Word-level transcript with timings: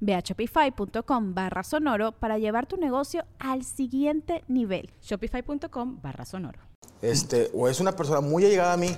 Ve 0.00 0.14
a 0.14 0.20
shopify.com 0.20 1.34
barra 1.34 1.62
sonoro 1.62 2.12
para 2.12 2.38
llevar 2.38 2.66
tu 2.66 2.76
negocio 2.76 3.24
al 3.38 3.64
siguiente 3.64 4.44
nivel. 4.48 4.90
Shopify.com 5.02 6.00
barra 6.02 6.24
sonoro. 6.24 6.60
Este, 7.02 7.50
o 7.54 7.68
es 7.68 7.80
una 7.80 7.92
persona 7.92 8.20
muy 8.20 8.44
allegada 8.44 8.72
a 8.72 8.76
mí, 8.76 8.94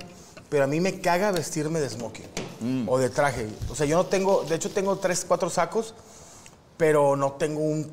pero 0.49 0.65
a 0.65 0.67
mí 0.67 0.81
me 0.81 1.01
caga 1.01 1.33
vestirme 1.33 1.81
de 1.81 1.89
smoking 1.89 2.27
o 2.87 2.99
de 2.99 3.11
traje. 3.11 3.49
O 3.71 3.75
sea, 3.75 3.87
yo 3.87 3.97
no 3.97 4.07
tengo, 4.07 4.45
de 4.45 4.57
hecho 4.57 4.71
tengo 4.71 4.97
tres, 4.97 5.25
cuatro 5.27 5.51
sacos, 5.51 5.95
pero 6.77 7.17
no 7.17 7.33
tengo 7.33 7.61
un, 7.61 7.93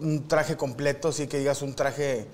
un 0.00 0.28
traje 0.28 0.56
completo, 0.56 1.08
así 1.08 1.26
que 1.26 1.38
digas 1.38 1.62
un 1.62 1.74
traje... 1.74 2.26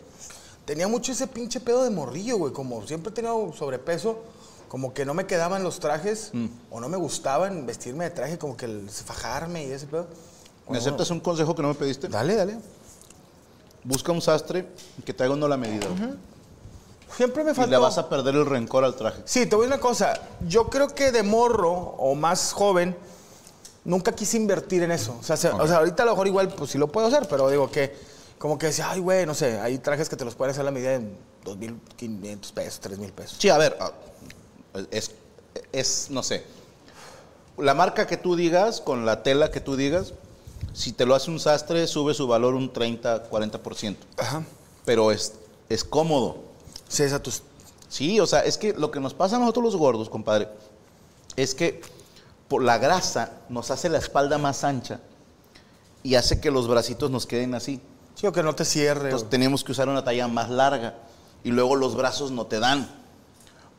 Tenía 0.65 0.87
mucho 0.87 1.12
ese 1.12 1.27
pinche 1.27 1.61
pedo 1.61 1.83
de 1.83 1.91
morrillo, 1.91 2.37
güey, 2.37 2.53
como 2.53 2.87
siempre 2.87 3.11
he 3.11 3.15
tenido 3.15 3.53
sobrepeso 3.55 4.22
como 4.69 4.92
que 4.94 5.05
no 5.05 5.14
me 5.14 5.27
quedaban 5.27 5.62
los 5.62 5.80
trajes 5.80 6.33
o 6.70 6.80
no 6.80 6.88
me 6.88 6.97
gustaban 6.97 7.64
vestirme 7.66 8.05
de 8.05 8.11
traje, 8.11 8.38
como 8.38 8.56
que 8.56 8.66
el 8.66 8.88
fajarme 8.91 9.66
y 9.66 9.70
ese 9.72 9.86
pedo. 9.86 10.06
¿Me 10.69 10.78
aceptas 10.78 11.10
un 11.10 11.20
consejo 11.20 11.55
que 11.55 11.62
no 11.62 11.69
me 11.69 11.75
pediste? 11.75 12.08
Dale, 12.08 12.34
dale. 12.36 12.58
Busca 13.84 14.12
un 14.12 14.20
sastre 14.20 14.69
que 15.05 15.14
te 15.14 15.25
haga 15.25 15.33
uno 15.33 15.48
la 15.48 15.56
medida. 15.56 15.86
Siempre 17.16 17.42
me 17.42 17.52
Y 17.52 17.55
faltó. 17.55 17.70
le 17.70 17.78
vas 17.78 17.97
a 17.97 18.08
perder 18.08 18.34
el 18.34 18.44
rencor 18.44 18.84
al 18.84 18.94
traje. 18.94 19.22
Sí, 19.25 19.47
te 19.47 19.56
voy 19.56 19.64
a 19.64 19.69
decir 19.69 19.80
una 19.80 19.80
cosa. 19.88 20.20
Yo 20.47 20.69
creo 20.69 20.88
que 20.88 21.10
de 21.10 21.22
morro 21.22 21.72
o 21.72 22.14
más 22.14 22.53
joven, 22.53 22.94
nunca 23.84 24.12
quise 24.12 24.36
invertir 24.36 24.82
en 24.82 24.92
eso. 24.92 25.16
O 25.19 25.22
sea, 25.22 25.36
se- 25.38 25.48
o 25.48 25.66
sea, 25.66 25.78
ahorita 25.78 26.03
a 26.03 26.06
lo 26.06 26.12
mejor 26.12 26.27
igual 26.27 26.48
pues 26.48 26.70
sí 26.72 26.77
lo 26.78 26.88
puedo 26.88 27.06
hacer, 27.06 27.27
pero 27.30 27.48
digo 27.48 27.70
que 27.70 27.97
como 28.38 28.58
que 28.58 28.66
decía, 28.66 28.91
ay, 28.91 29.00
güey, 29.00 29.25
no 29.25 29.34
sé, 29.34 29.58
hay 29.58 29.78
trajes 29.78 30.08
que 30.10 30.16
te 30.16 30.25
los 30.25 30.34
pueden 30.34 30.53
hacer 30.53 30.64
la 30.64 30.70
medida 30.70 30.94
en 30.94 31.16
2.500 31.44 32.53
pesos, 32.53 32.80
3.000 32.82 33.10
pesos. 33.12 33.36
Sí, 33.41 33.48
a 33.48 33.56
ver, 33.56 33.77
es, 34.91 35.12
es, 35.73 36.09
no 36.11 36.23
sé, 36.23 36.45
la 37.57 37.75
marca 37.75 38.07
que 38.07 38.17
tú 38.17 38.37
digas, 38.37 38.81
con 38.81 39.05
la 39.07 39.23
tela 39.23 39.51
que 39.51 39.61
tú 39.61 39.77
digas, 39.77 40.12
si 40.73 40.93
te 40.93 41.07
lo 41.07 41.15
hace 41.15 41.31
un 41.31 41.41
sastre, 41.41 41.87
sube 41.87 42.15
su 42.15 42.27
valor 42.29 42.55
un 42.55 42.73
30, 42.73 43.31
40%. 43.31 43.97
Ajá. 44.17 44.45
Pero 44.84 45.11
es, 45.11 45.34
es 45.69 45.83
cómodo. 45.84 46.39
Sí, 46.89 47.05
tus... 47.23 47.43
Sí, 47.89 48.21
o 48.21 48.27
sea, 48.27 48.41
es 48.41 48.59
que 48.59 48.75
lo 48.75 48.91
que 48.91 49.01
nos 49.01 49.15
pasa 49.15 49.37
a 49.37 49.39
nosotros 49.39 49.65
los 49.65 49.77
gordos, 49.77 50.09
compadre, 50.11 50.49
es 51.37 51.55
que 51.55 51.81
por 52.47 52.62
la 52.62 52.79
grasa 52.79 53.33
nos 53.49 53.71
hace 53.71 53.89
la 53.89 53.99
espalda 53.99 54.39
más 54.39 54.62
ancha 54.62 55.01
y 56.03 56.15
hace 56.15 56.41
que 56.41 56.50
los 56.50 56.69
bracitos 56.69 57.11
nos 57.11 57.27
queden 57.27 57.55
así. 57.55 57.81
Sí, 58.15 58.27
o 58.27 58.33
que 58.33 58.43
no 58.43 58.55
te 58.55 58.65
cierre. 58.65 59.05
Entonces 59.06 59.27
o- 59.27 59.31
tenemos 59.31 59.65
que 59.65 59.72
usar 59.72 59.88
una 59.88 60.05
talla 60.05 60.28
más 60.28 60.49
larga 60.50 60.94
y 61.44 61.50
luego 61.50 61.77
los 61.77 61.94
brazos 61.97 62.31
no 62.31 62.47
te 62.47 62.59
dan. 62.61 62.88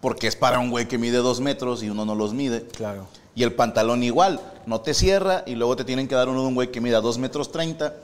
Porque 0.02 0.28
es 0.28 0.36
para 0.36 0.60
un 0.60 0.70
güey 0.72 0.88
que 0.88 0.98
mide 0.98 1.18
dos 1.18 1.42
metros 1.42 1.84
y 1.84 1.90
uno 1.90 2.06
no 2.06 2.16
los 2.16 2.34
mide. 2.34 2.64
Claro. 2.68 3.08
Y 3.36 3.44
el 3.44 3.54
pantalón 3.54 4.04
igual, 4.04 4.40
no 4.66 4.82
te 4.82 4.94
cierra 4.94 5.44
y 5.46 5.56
luego 5.56 5.76
te 5.76 5.84
tienen 5.84 6.08
que 6.08 6.16
dar 6.16 6.30
uno 6.30 6.42
de 6.42 6.48
un 6.48 6.56
güey 6.56 6.72
que 6.72 6.82
mida 6.82 7.02
dos 7.02 7.18
metros 7.18 7.52
treinta 7.52 7.96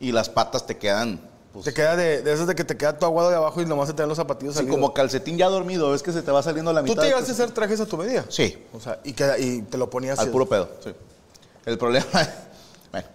y 0.00 0.12
las 0.12 0.28
patas 0.28 0.66
te 0.66 0.76
quedan 0.76 1.20
pues, 1.52 1.64
Te 1.64 1.72
queda 1.72 1.96
de, 1.96 2.22
de 2.22 2.32
esos 2.32 2.46
de 2.48 2.54
que 2.54 2.64
te 2.64 2.76
queda 2.76 2.98
tu 2.98 3.06
aguado 3.06 3.30
de 3.30 3.36
abajo 3.36 3.60
y 3.62 3.66
nomás 3.66 3.88
se 3.88 3.94
te 3.94 4.02
dan 4.02 4.08
los 4.08 4.18
zapatillos 4.18 4.54
salidos. 4.56 4.74
como 4.76 4.92
calcetín 4.92 5.36
ya 5.38 5.48
dormido, 5.48 5.90
ves 5.90 6.02
que 6.02 6.12
se 6.12 6.22
te 6.22 6.30
va 6.32 6.42
saliendo 6.42 6.72
la 6.72 6.80
¿Tú 6.80 6.86
mitad. 6.88 6.96
te 6.96 7.02
de- 7.02 7.08
llegaste 7.14 7.30
a 7.30 7.34
hacer 7.34 7.50
trajes 7.52 7.80
a 7.80 7.86
tu 7.86 7.96
medida? 7.96 8.24
Sí, 8.28 8.58
O 8.72 8.80
sea, 8.80 8.98
y, 9.04 9.12
queda- 9.12 9.38
y 9.38 9.62
te 9.62 9.78
lo 9.78 9.88
ponías... 9.88 10.18
al 10.18 10.30
puro 10.30 10.46
pedo, 10.46 10.68
sí. 10.82 10.90
El 11.64 11.78
problema, 11.78 12.06
bueno, 12.92 13.08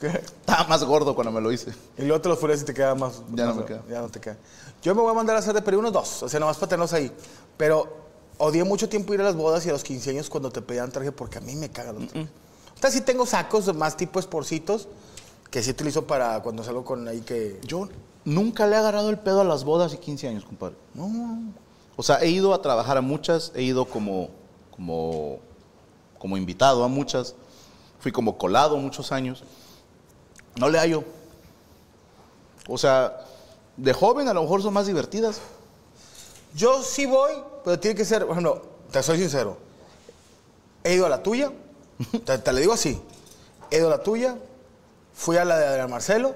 ¿Qué? 0.00 0.06
estaba 0.06 0.64
más 0.68 0.82
gordo 0.84 1.14
cuando 1.14 1.30
me 1.32 1.40
lo 1.40 1.50
hice. 1.52 1.72
Y 1.98 2.02
luego 2.02 2.20
te 2.20 2.28
los 2.28 2.38
fueras 2.38 2.62
y 2.62 2.64
te 2.64 2.72
queda 2.74 2.94
más... 2.94 3.20
Ya 3.32 3.46
no 3.46 3.54
me 3.56 3.64
queda. 3.64 3.82
Ya 3.90 4.00
no 4.00 4.08
te 4.08 4.20
queda. 4.20 4.36
Yo 4.82 4.94
me 4.94 5.02
voy 5.02 5.10
a 5.10 5.14
mandar 5.14 5.34
a 5.36 5.40
hacer 5.40 5.52
de 5.52 5.62
Perú 5.62 5.80
unos 5.80 5.92
dos, 5.92 6.22
o 6.22 6.28
sea, 6.28 6.38
nomás 6.40 6.56
para 6.56 6.68
tenerlos 6.70 6.92
ahí. 6.92 7.10
Pero 7.56 7.96
odié 8.38 8.64
mucho 8.64 8.88
tiempo 8.88 9.14
ir 9.14 9.20
a 9.20 9.24
las 9.24 9.36
bodas 9.36 9.64
y 9.66 9.68
a 9.68 9.72
los 9.72 9.82
15 9.82 10.10
años 10.10 10.30
cuando 10.30 10.50
te 10.50 10.62
pedían 10.62 10.90
traje 10.90 11.12
porque 11.12 11.38
a 11.38 11.40
mí 11.40 11.54
me 11.56 11.70
cagan 11.70 11.96
los 11.96 12.08
trajes. 12.08 12.30
O 12.76 12.80
sea, 12.80 12.90
sí 12.90 13.00
tengo 13.00 13.24
sacos 13.24 13.74
más 13.74 13.96
tipo 13.96 14.20
esporcitos 14.20 14.88
que 15.50 15.62
sí 15.62 15.70
utilizo 15.70 16.06
para 16.06 16.42
cuando 16.42 16.62
salgo 16.62 16.84
con 16.84 17.08
ahí 17.08 17.20
que... 17.20 17.58
Yo 17.64 17.88
nunca 18.24 18.66
le 18.66 18.76
he 18.76 18.78
agarrado 18.78 19.08
el 19.10 19.18
pedo 19.18 19.40
a 19.40 19.44
las 19.44 19.64
bodas 19.64 19.94
y 19.94 19.98
15 19.98 20.28
años, 20.28 20.44
compadre. 20.44 20.76
No. 20.92 21.52
O 21.96 22.02
sea, 22.02 22.18
he 22.20 22.28
ido 22.28 22.52
a 22.52 22.60
trabajar 22.60 22.98
a 22.98 23.00
muchas, 23.00 23.52
he 23.54 23.62
ido 23.62 23.86
como, 23.86 24.28
como, 24.70 25.38
como 26.18 26.36
invitado 26.36 26.84
a 26.84 26.88
muchas, 26.88 27.34
fui 28.00 28.12
como 28.12 28.36
colado 28.36 28.76
muchos 28.76 29.12
años. 29.12 29.44
No 30.56 30.68
le 30.68 30.78
hallo. 30.78 31.04
O 32.68 32.76
sea, 32.76 33.24
de 33.76 33.92
joven 33.92 34.28
a 34.28 34.34
lo 34.34 34.42
mejor 34.42 34.62
son 34.62 34.74
más 34.74 34.86
divertidas. 34.86 35.40
Yo 36.56 36.82
sí 36.82 37.04
voy, 37.06 37.32
pero 37.64 37.78
tiene 37.78 37.94
que 37.94 38.04
ser, 38.04 38.22
por 38.22 38.30
ejemplo, 38.32 38.62
te 38.90 39.02
soy 39.02 39.18
sincero. 39.18 39.58
He 40.82 40.94
ido 40.94 41.04
a 41.06 41.08
la 41.10 41.22
tuya, 41.22 41.52
te, 42.24 42.38
te 42.38 42.52
le 42.52 42.60
digo 42.62 42.72
así. 42.72 43.00
He 43.70 43.76
ido 43.78 43.88
a 43.88 43.90
la 43.90 44.02
tuya, 44.02 44.36
fui 45.12 45.36
a 45.36 45.44
la 45.44 45.58
de 45.58 45.66
Adrián 45.66 45.90
Marcelo, 45.90 46.34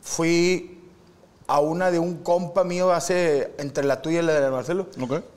fui 0.00 0.80
a 1.48 1.60
una 1.60 1.90
de 1.90 1.98
un 1.98 2.18
compa 2.22 2.62
mío 2.62 2.92
hace 2.92 3.52
entre 3.58 3.84
la 3.84 4.00
tuya 4.00 4.20
y 4.20 4.22
la 4.22 4.32
de 4.32 4.38
Adrián 4.38 4.52
Marcelo. 4.52 4.86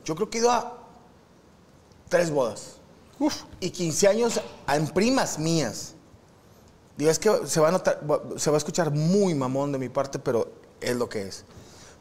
Yo 0.06 0.16
creo 0.16 0.30
que 0.30 0.38
he 0.38 0.42
ido 0.42 0.52
a 0.52 0.78
tres 2.09 2.30
bodas. 2.30 2.76
Y 3.59 3.70
15 3.72 4.08
años 4.08 4.40
en 4.68 4.88
primas 4.88 5.40
mías. 5.40 5.94
Digo, 6.98 7.09
es 7.09 7.18
que 7.18 7.48
se 7.48 7.59
va, 7.59 7.70
a 7.70 7.72
notar- 7.72 8.00
se 8.38 8.50
va 8.52 8.58
a 8.58 8.59
escuchar 8.59 8.92
muy 8.92 9.34
mamón 9.34 9.72
de 9.72 9.80
mi 9.80 9.90
parte, 9.90 10.20
pero 10.20 10.52
es 10.82 10.96
lo 10.96 11.08
que 11.09 11.24
es. 11.28 11.46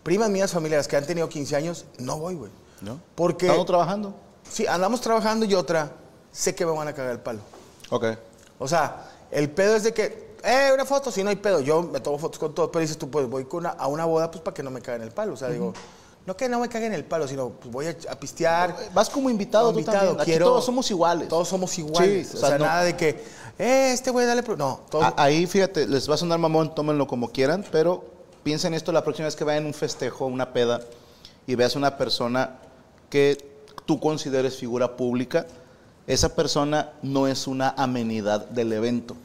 Primas 0.03 0.31
mías 0.31 0.51
familiares 0.53 0.89
que 0.89 0.97
han 0.97 1.07
tenido 1.07 1.29
15 1.29 1.57
años, 1.57 1.85
no 1.99 2.19
voy, 2.19 2.35
güey. 2.35 2.51
¿No? 2.81 2.99
Porque 3.15 3.47
Estamos 3.47 3.67
trabajando. 3.67 4.15
si 4.51 4.67
andamos 4.67 5.01
trabajando 5.01 5.45
y 5.45 5.55
otra, 5.55 5.93
sé 6.33 6.55
que 6.55 6.65
me 6.65 6.73
van 6.73 6.89
a 6.89 6.95
cagar 6.95 7.13
el 7.13 7.21
palo. 7.21 7.41
Ok. 7.91 8.05
O 8.59 8.67
sea, 8.67 9.11
el 9.31 9.51
pedo 9.51 9.77
es 9.77 9.83
de 9.83 9.93
que, 9.93 10.37
eh, 10.43 10.71
una 10.73 10.85
foto, 10.87 11.11
si 11.13 11.23
no 11.23 11.29
hay 11.31 11.37
pedo. 11.37 11.61
Yo 11.61 11.83
me 11.83 12.01
tomo 12.01 12.19
fotos 12.19 12.39
con 12.39 12.55
todos, 12.55 12.71
pero 12.73 12.81
dices 12.81 12.97
tú, 12.97 13.11
pues 13.11 13.29
voy 13.29 13.45
con 13.45 13.61
una- 13.61 13.71
a 13.71 13.87
una 13.87 14.07
boda 14.07 14.31
pues 14.31 14.43
para 14.43 14.55
que 14.55 14.63
no 14.63 14.71
me 14.71 14.81
caguen 14.81 15.03
el 15.03 15.11
palo. 15.11 15.35
O 15.35 15.37
sea, 15.37 15.49
digo, 15.49 15.75
no 16.25 16.35
que 16.37 16.49
no 16.49 16.59
me 16.61 16.69
caguen 16.71 16.95
el 16.95 17.05
palo, 17.05 17.29
sino 17.29 17.51
pues 17.51 17.71
voy 17.71 17.87
a, 17.89 17.97
a 18.11 18.15
pistear. 18.19 18.75
Vas 18.95 19.11
como 19.11 19.29
invitado, 19.29 19.73
Como 19.73 19.85
tú 19.85 19.93
también. 19.93 20.15
Aquí 20.17 20.31
quiero- 20.31 20.47
todos 20.47 20.65
somos 20.65 20.91
iguales. 20.91 21.29
Todos 21.29 21.49
somos 21.49 21.77
iguales. 21.79 22.29
Sí, 22.29 22.37
o 22.37 22.39
o 22.39 22.41
sea, 22.49 22.57
no- 22.59 22.65
nada 22.65 22.85
de 22.85 22.97
que, 22.97 23.09
eh, 23.59 23.91
este 23.93 24.11
güey, 24.11 24.25
dale. 24.27 24.43
pro-". 24.43 24.57
No, 24.57 24.81
todos. 24.91 25.13
Ahí, 25.19 25.47
fíjate, 25.47 25.87
les 25.87 26.09
va 26.09 26.15
a 26.15 26.19
sonar 26.19 26.39
mamón, 26.39 26.75
tómenlo 26.75 27.07
como 27.07 27.31
quieran, 27.31 27.63
pero 27.71 28.05
piensen 28.43 28.75
esto 28.75 28.93
la 28.93 29.03
próxima 29.05 29.27
vez 29.27 29.37
que 29.37 29.45
vayan 29.45 29.65
a 29.65 29.67
un 29.69 29.75
festejo, 29.75 30.27
una 30.27 30.53
peda, 30.53 30.81
y 31.47 31.55
veas 31.55 31.77
una 31.77 31.97
persona 31.97 32.59
que 33.09 33.37
tú 33.87 33.99
consideres 34.01 34.57
figura 34.57 34.97
pública, 34.97 35.47
esa 36.07 36.35
persona 36.35 36.91
no 37.03 37.27
es 37.27 37.47
una 37.47 37.71
amenidad 37.77 38.47
del 38.47 38.73
evento. 38.73 39.17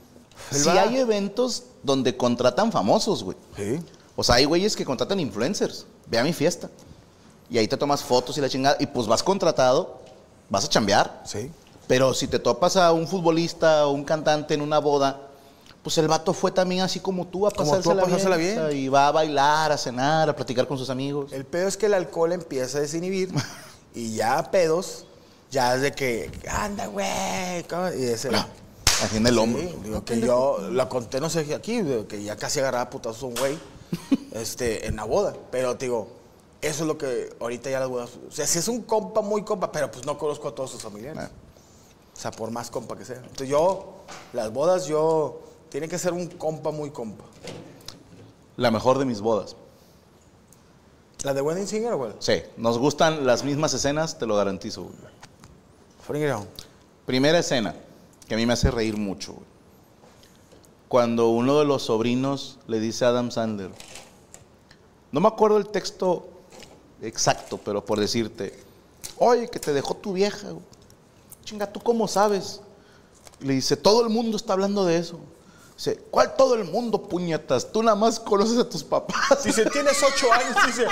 Si 0.51 0.67
va- 0.67 0.81
hay 0.81 0.97
eventos 0.97 1.63
donde 1.83 2.15
contratan 2.17 2.71
famosos, 2.71 3.23
güey. 3.23 3.37
Sí. 3.55 3.79
O 4.15 4.23
sea, 4.23 4.35
hay 4.35 4.45
güeyes 4.45 4.75
que 4.75 4.85
contratan 4.85 5.19
influencers. 5.19 5.85
Ve 6.07 6.17
a 6.19 6.23
mi 6.23 6.33
fiesta. 6.33 6.69
Y 7.49 7.57
ahí 7.57 7.67
te 7.67 7.77
tomas 7.77 8.03
fotos 8.03 8.37
y 8.37 8.41
la 8.41 8.49
chingada. 8.49 8.75
Y 8.79 8.85
pues 8.87 9.07
vas 9.07 9.21
contratado, 9.23 9.99
vas 10.49 10.65
a 10.65 10.69
chambear. 10.69 11.21
Sí. 11.25 11.51
Pero 11.87 12.13
si 12.13 12.27
te 12.27 12.39
topas 12.39 12.75
a 12.77 12.91
un 12.91 13.07
futbolista 13.07 13.87
o 13.87 13.91
un 13.91 14.03
cantante 14.03 14.53
en 14.53 14.61
una 14.61 14.79
boda, 14.79 15.19
pues 15.85 15.99
el 15.99 16.07
vato 16.07 16.33
fue 16.33 16.49
también 16.49 16.81
así 16.81 16.99
como 16.99 17.27
tú 17.27 17.45
a 17.45 17.51
Como 17.51 17.69
tú 17.69 17.75
a 17.75 17.77
pasársela, 17.77 18.01
pasársela 18.01 18.37
bien. 18.37 18.55
bien. 18.55 18.65
O 18.65 18.69
sea, 18.69 18.75
y 18.75 18.87
va 18.87 19.07
a 19.07 19.11
bailar, 19.11 19.71
a 19.71 19.77
cenar, 19.77 20.27
a 20.27 20.35
platicar 20.35 20.65
con 20.67 20.79
sus 20.79 20.89
amigos. 20.89 21.31
El 21.31 21.45
pedo 21.45 21.67
es 21.67 21.77
que 21.77 21.85
el 21.85 21.93
alcohol 21.93 22.31
empieza 22.31 22.79
a 22.79 22.81
desinhibir 22.81 23.29
y 23.93 24.15
ya 24.15 24.49
pedos, 24.49 25.05
ya 25.51 25.75
es 25.75 25.81
de 25.81 25.91
que, 25.91 26.31
anda, 26.49 26.87
güey. 26.87 27.05
Y 27.99 28.03
ese. 28.05 28.31
Así 28.33 29.17
en 29.17 29.27
el 29.27 29.37
hombro. 29.37 29.61
Sí, 29.61 29.75
digo 29.83 30.03
que 30.03 30.19
yo 30.21 30.57
la 30.71 30.89
conté, 30.89 31.21
no 31.21 31.29
sé 31.29 31.53
aquí, 31.53 31.83
que 32.09 32.23
ya 32.23 32.35
casi 32.35 32.61
agarraba 32.61 32.89
putazos 32.89 33.21
a 33.21 33.25
un 33.27 33.35
güey 33.35 33.55
este, 34.33 34.87
en 34.87 34.95
la 34.95 35.03
boda. 35.03 35.35
Pero 35.51 35.77
te 35.77 35.85
digo, 35.85 36.07
Eso 36.63 36.81
es 36.81 36.87
lo 36.87 36.97
que 36.97 37.29
ahorita 37.39 37.69
ya 37.69 37.79
las 37.79 37.89
bodas. 37.89 38.09
O 38.27 38.31
sea, 38.31 38.47
si 38.47 38.57
es 38.57 38.67
un 38.67 38.81
compa 38.81 39.21
muy 39.21 39.43
compa, 39.43 39.71
pero 39.71 39.91
pues 39.91 40.03
no 40.03 40.17
conozco 40.17 40.47
a 40.47 40.55
todos 40.55 40.71
sus 40.71 40.81
familiares. 40.81 41.29
O 42.17 42.19
sea, 42.19 42.31
por 42.31 42.49
más 42.49 42.71
compa 42.71 42.97
que 42.97 43.05
sea. 43.05 43.17
Entonces 43.17 43.49
yo, 43.49 43.97
las 44.33 44.51
bodas, 44.51 44.87
yo. 44.87 45.41
Tiene 45.75 45.89
que 45.89 45.99
ser 45.99 46.13
un 46.13 46.27
compa 46.27 46.71
muy 46.71 46.89
compa. 46.89 47.25
La 48.55 48.71
mejor 48.71 48.97
de 48.97 49.03
mis 49.03 49.19
bodas. 49.19 49.57
¿La 51.23 51.33
de 51.33 51.41
Wedding 51.41 51.67
Singer 51.67 51.91
o 51.91 51.97
cuál? 51.97 52.15
Sí, 52.19 52.43
nos 52.55 52.77
gustan 52.77 53.25
las 53.25 53.43
mismas 53.43 53.73
escenas, 53.73 54.17
te 54.17 54.25
lo 54.25 54.37
garantizo. 54.37 54.83
güey. 54.83 54.95
Primera 57.05 57.39
escena, 57.39 57.75
que 58.25 58.35
a 58.35 58.37
mí 58.37 58.45
me 58.45 58.53
hace 58.53 58.71
reír 58.71 58.95
mucho. 58.95 59.33
güey. 59.33 59.45
Cuando 60.87 61.27
uno 61.27 61.59
de 61.59 61.65
los 61.65 61.83
sobrinos 61.83 62.57
le 62.67 62.79
dice 62.79 63.03
a 63.03 63.09
Adam 63.09 63.29
Sandler, 63.29 63.71
no 65.11 65.19
me 65.19 65.27
acuerdo 65.27 65.57
el 65.57 65.67
texto 65.67 66.29
exacto, 67.01 67.59
pero 67.65 67.83
por 67.83 67.99
decirte, 67.99 68.57
oye, 69.17 69.49
que 69.49 69.59
te 69.59 69.73
dejó 69.73 69.93
tu 69.93 70.13
vieja. 70.13 70.51
güey. 70.51 70.63
Chinga, 71.43 71.69
¿tú 71.69 71.81
cómo 71.81 72.07
sabes? 72.07 72.61
Le 73.41 73.55
dice, 73.55 73.75
todo 73.75 74.03
el 74.03 74.09
mundo 74.09 74.37
está 74.37 74.53
hablando 74.53 74.85
de 74.85 74.99
eso. 74.99 75.19
Dice, 75.75 75.97
¿cuál 76.09 76.35
todo 76.37 76.55
el 76.55 76.63
mundo, 76.63 77.01
puñetas? 77.03 77.69
Tú 77.71 77.83
nada 77.83 77.95
más 77.95 78.19
conoces 78.19 78.57
a 78.57 78.69
tus 78.69 78.83
papás. 78.83 79.43
Dice, 79.43 79.65
tienes 79.69 80.01
ocho 80.01 80.31
años. 80.31 80.55
Dice, 80.67 80.87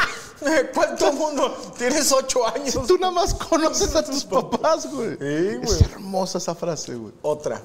¿cuánto 0.73 1.13
mundo? 1.13 1.55
Tienes 1.77 2.11
ocho 2.11 2.45
años. 2.45 2.77
Tú 2.85 2.97
nada 2.97 3.13
más 3.13 3.33
conoces 3.33 3.95
a 3.95 4.03
tus 4.03 4.25
papás, 4.25 4.91
güey. 4.91 5.11
Sí, 5.11 5.55
güey. 5.55 5.63
Es 5.63 5.81
hermosa 5.81 6.37
esa 6.37 6.53
frase, 6.53 6.95
güey. 6.95 7.13
Otra. 7.21 7.61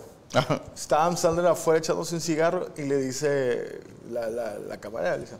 Adam 0.91 1.17
Sandler 1.17 1.47
afuera 1.47 1.79
echándose 1.79 2.15
un 2.15 2.21
cigarro 2.21 2.69
y 2.77 2.83
le 2.83 2.99
dice 2.99 3.81
la, 4.11 4.29
la, 4.29 4.59
la 4.59 4.77
camarera, 4.79 5.17
le 5.17 5.23
dice, 5.23 5.37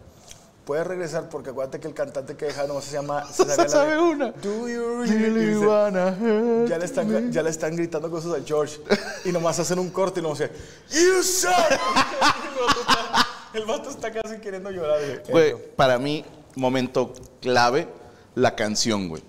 puedes 0.69 0.87
regresar 0.87 1.31
porque 1.31 1.49
acuérdate 1.49 1.81
que 1.81 1.89
el 1.89 1.95
cantante 1.95 2.37
que 2.37 2.45
deja 2.45 2.67
nomás 2.67 2.85
se 2.85 2.93
llama... 2.93 3.25
Se 3.33 3.69
sabe 3.71 3.99
una. 3.99 4.33
Do 4.33 4.69
you 4.69 5.03
Really 5.03 5.55
dice, 5.55 5.67
wanna 5.67 6.09
hurt 6.09 6.69
ya, 6.69 6.77
le 6.77 6.85
están, 6.85 7.33
ya 7.33 7.43
le 7.43 7.49
están 7.49 7.75
gritando 7.75 8.11
cosas 8.11 8.39
a 8.39 8.45
George 8.45 8.79
y 9.25 9.33
nomás 9.33 9.59
hacen 9.59 9.79
un 9.79 9.89
corte 9.89 10.21
y 10.21 10.23
nomás 10.23 10.41
dice, 10.41 10.53
You 10.91 11.23
suck! 11.23 11.55
el, 13.55 13.65
vato 13.65 13.89
está, 13.89 14.13
casi 14.13 14.37
queriendo 14.41 14.71
llorar. 14.71 15.01
Güey, 15.31 15.57
para 15.75 15.99
mí, 15.99 16.23
momento 16.55 17.15
clave, 17.41 17.89
la 18.35 18.55
canción, 18.55 19.09
güey. 19.09 19.23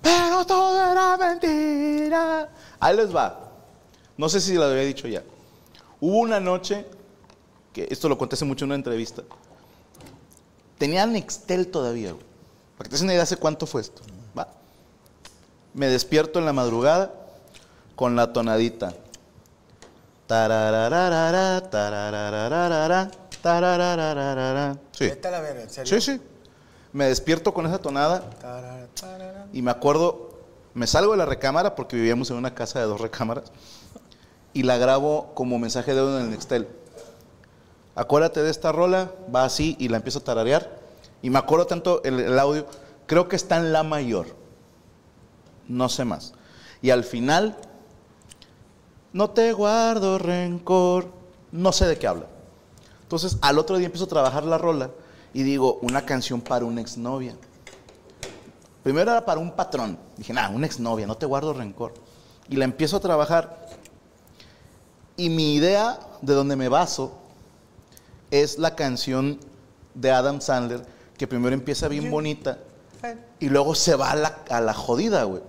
Pero 0.00 0.46
todo 0.46 0.90
era 0.90 1.18
mentira. 1.18 2.48
Ahí 2.80 2.96
les 2.96 3.14
va. 3.14 3.52
No 4.16 4.30
sé 4.30 4.40
si 4.40 4.54
lo 4.54 4.64
había 4.64 4.84
dicho 4.84 5.06
ya. 5.06 5.22
Hubo 6.00 6.16
una 6.16 6.40
noche, 6.40 6.86
que 7.74 7.86
esto 7.90 8.08
lo 8.08 8.16
conté 8.16 8.36
hace 8.36 8.46
mucho 8.46 8.64
en 8.64 8.70
una 8.70 8.76
entrevista. 8.76 9.22
Tenía 10.84 11.06
Nextel 11.06 11.68
todavía, 11.68 12.12
güey. 12.12 12.22
Para 12.76 12.84
que 12.84 12.90
te 12.90 12.96
des 12.96 13.00
una 13.00 13.14
idea 13.14 13.22
hace 13.22 13.38
cuánto 13.38 13.64
fue 13.64 13.80
esto. 13.80 14.02
Va. 14.38 14.48
Me 15.72 15.88
despierto 15.88 16.38
en 16.38 16.44
la 16.44 16.52
madrugada 16.52 17.10
con 17.96 18.16
la 18.16 18.34
tonadita. 18.34 18.92
Tararararara, 20.26 21.70
tararararara, 21.70 23.10
tararararara. 23.40 24.78
Sí. 24.92 25.06
Vete 25.06 25.26
a 25.26 25.30
la 25.30 25.40
verga, 25.40 25.62
en 25.62 25.70
serio. 25.70 25.98
Sí, 25.98 26.12
sí. 26.12 26.20
Me 26.92 27.06
despierto 27.06 27.54
con 27.54 27.64
esa 27.64 27.78
tonada 27.78 28.22
y 29.54 29.62
me 29.62 29.70
acuerdo, 29.70 30.38
me 30.74 30.86
salgo 30.86 31.12
de 31.12 31.16
la 31.16 31.24
recámara 31.24 31.76
porque 31.76 31.96
vivíamos 31.96 32.28
en 32.28 32.36
una 32.36 32.54
casa 32.54 32.80
de 32.80 32.84
dos 32.84 33.00
recámaras 33.00 33.44
y 34.52 34.64
la 34.64 34.76
grabo 34.76 35.32
como 35.32 35.58
mensaje 35.58 35.94
de 35.94 36.00
audio 36.00 36.18
en 36.18 36.24
el 36.24 36.30
Nextel. 36.32 36.68
Acuérdate 37.96 38.42
de 38.42 38.50
esta 38.50 38.72
rola, 38.72 39.12
va 39.34 39.44
así 39.44 39.76
y 39.78 39.88
la 39.88 39.98
empiezo 39.98 40.18
a 40.18 40.24
tararear. 40.24 40.78
Y 41.22 41.30
me 41.30 41.38
acuerdo 41.38 41.66
tanto 41.66 42.02
el, 42.04 42.38
audio, 42.38 42.66
creo 43.06 43.28
que 43.28 43.36
está 43.36 43.56
en 43.56 43.72
la 43.72 43.82
mayor, 43.82 44.26
no 45.68 45.88
sé 45.88 46.04
más. 46.04 46.34
Y 46.82 46.90
al 46.90 47.04
final, 47.04 47.56
no 49.12 49.30
te 49.30 49.52
guardo 49.52 50.18
rencor, 50.18 51.10
no 51.52 51.72
sé 51.72 51.86
de 51.86 51.96
qué 51.98 52.06
habla. 52.06 52.26
Entonces, 53.02 53.38
al 53.40 53.58
otro 53.58 53.78
día 53.78 53.86
empiezo 53.86 54.06
a 54.06 54.08
trabajar 54.08 54.44
la 54.44 54.58
rola 54.58 54.90
y 55.32 55.44
digo, 55.44 55.78
una 55.82 56.04
canción 56.04 56.40
para 56.40 56.64
una 56.64 56.80
exnovia. 56.80 57.36
Primero 58.82 59.12
era 59.12 59.24
para 59.24 59.40
un 59.40 59.52
patrón. 59.52 59.98
Dije, 60.16 60.32
nada, 60.32 60.50
una 60.50 60.66
exnovia, 60.66 61.06
no 61.06 61.16
te 61.16 61.26
guardo 61.26 61.54
rencor. 61.54 61.94
Y 62.48 62.56
la 62.56 62.64
empiezo 62.64 62.98
a 62.98 63.00
trabajar. 63.00 63.66
Y 65.16 65.30
mi 65.30 65.54
idea 65.54 65.98
de 66.20 66.34
donde 66.34 66.56
me 66.56 66.68
baso 66.68 67.23
es 68.42 68.58
la 68.58 68.74
canción 68.74 69.38
de 69.94 70.10
Adam 70.10 70.40
Sandler, 70.40 70.82
que 71.16 71.26
primero 71.26 71.54
empieza 71.54 71.88
bien 71.88 72.10
bonita 72.10 72.58
y 73.38 73.48
luego 73.48 73.74
se 73.74 73.94
va 73.94 74.10
a 74.10 74.16
la, 74.16 74.38
a 74.50 74.60
la 74.60 74.74
jodida, 74.74 75.24
güey. 75.24 75.42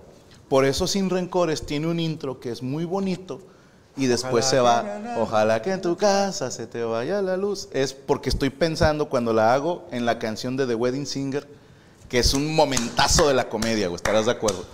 Por 0.48 0.64
eso 0.64 0.86
Sin 0.86 1.10
Rencores 1.10 1.66
tiene 1.66 1.88
un 1.88 1.98
intro 1.98 2.38
que 2.38 2.52
es 2.52 2.62
muy 2.62 2.84
bonito 2.84 3.40
y 3.96 4.06
después 4.06 4.44
se 4.44 4.60
va, 4.60 5.16
ojalá 5.18 5.62
que 5.62 5.72
en 5.72 5.80
tu 5.80 5.96
casa 5.96 6.50
se 6.50 6.66
te 6.66 6.84
vaya 6.84 7.22
la 7.22 7.36
luz. 7.36 7.68
Es 7.72 7.92
porque 7.92 8.28
estoy 8.28 8.50
pensando 8.50 9.08
cuando 9.08 9.32
la 9.32 9.54
hago 9.54 9.86
en 9.90 10.06
la 10.06 10.18
canción 10.18 10.56
de 10.56 10.66
The 10.66 10.74
Wedding 10.74 11.06
Singer, 11.06 11.48
que 12.08 12.20
es 12.20 12.34
un 12.34 12.54
momentazo 12.54 13.26
de 13.26 13.34
la 13.34 13.48
comedia, 13.48 13.88
güey, 13.88 13.96
estarás 13.96 14.26
de 14.26 14.32
acuerdo. 14.32 14.64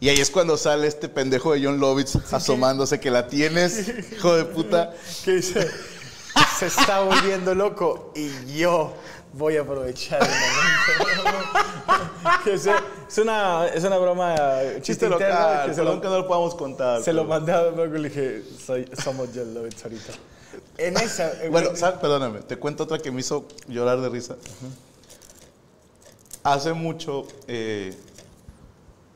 Y 0.00 0.08
ahí 0.08 0.18
es 0.18 0.30
cuando 0.30 0.56
sale 0.56 0.88
este 0.88 1.08
pendejo 1.08 1.52
de 1.52 1.64
John 1.64 1.78
Lovitz 1.78 2.16
asomándose 2.32 2.98
que 2.98 3.10
la 3.10 3.28
tienes, 3.28 3.88
hijo 4.12 4.34
de 4.34 4.44
puta. 4.46 4.92
que 5.24 5.36
dice, 5.36 5.70
se 6.58 6.66
está 6.66 7.00
volviendo 7.00 7.54
loco 7.54 8.12
y 8.14 8.56
yo 8.58 8.92
voy 9.34 9.56
a 9.56 9.62
aprovechar 9.62 10.20
el 10.22 10.28
momento. 10.28 11.48
que 12.44 12.58
se- 12.58 12.72
es, 13.08 13.18
una, 13.18 13.66
es 13.68 13.84
una 13.84 13.98
broma, 13.98 14.34
chiste 14.36 14.82
Chiste 14.82 15.08
local, 15.08 15.66
que 15.66 15.74
se 15.74 15.76
perdón 15.80 15.96
lo, 15.96 16.00
que 16.02 16.08
no 16.08 16.18
lo 16.18 16.26
podamos 16.28 16.54
contar. 16.54 17.02
se 17.02 17.12
lo 17.12 17.24
mandé 17.24 17.52
a 17.52 17.70
Marco 17.76 17.96
y 17.96 17.98
le 18.00 18.08
dije, 18.08 18.42
soy, 18.64 18.88
somos 19.02 19.28
John 19.34 19.52
Lovitz 19.54 19.82
ahorita. 19.84 20.12
En 20.78 20.96
esa... 20.98 21.42
eh, 21.42 21.48
Bueno, 21.50 21.74
¿sabes? 21.76 21.98
Perdóname, 21.98 22.40
te 22.40 22.56
cuento 22.58 22.84
otra 22.84 22.98
que 22.98 23.10
me 23.10 23.20
hizo 23.20 23.46
llorar 23.68 24.00
de 24.00 24.08
risa. 24.08 24.36
Hace 26.42 26.72
mucho, 26.72 27.26
eh, 27.46 27.96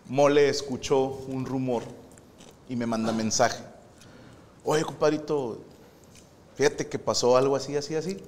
Mole 0.07 0.49
escuchó 0.49 1.01
un 1.01 1.45
rumor 1.45 1.83
y 2.69 2.77
me 2.77 2.87
manda 2.87 3.13
mensaje. 3.13 3.59
Oye, 4.65 4.85
compadrito, 4.85 5.61
fíjate 6.57 6.89
que 6.89 6.99
pasó 6.99 7.37
algo 7.37 7.55
así, 7.55 7.77
así, 7.77 7.95
así. 7.95 8.19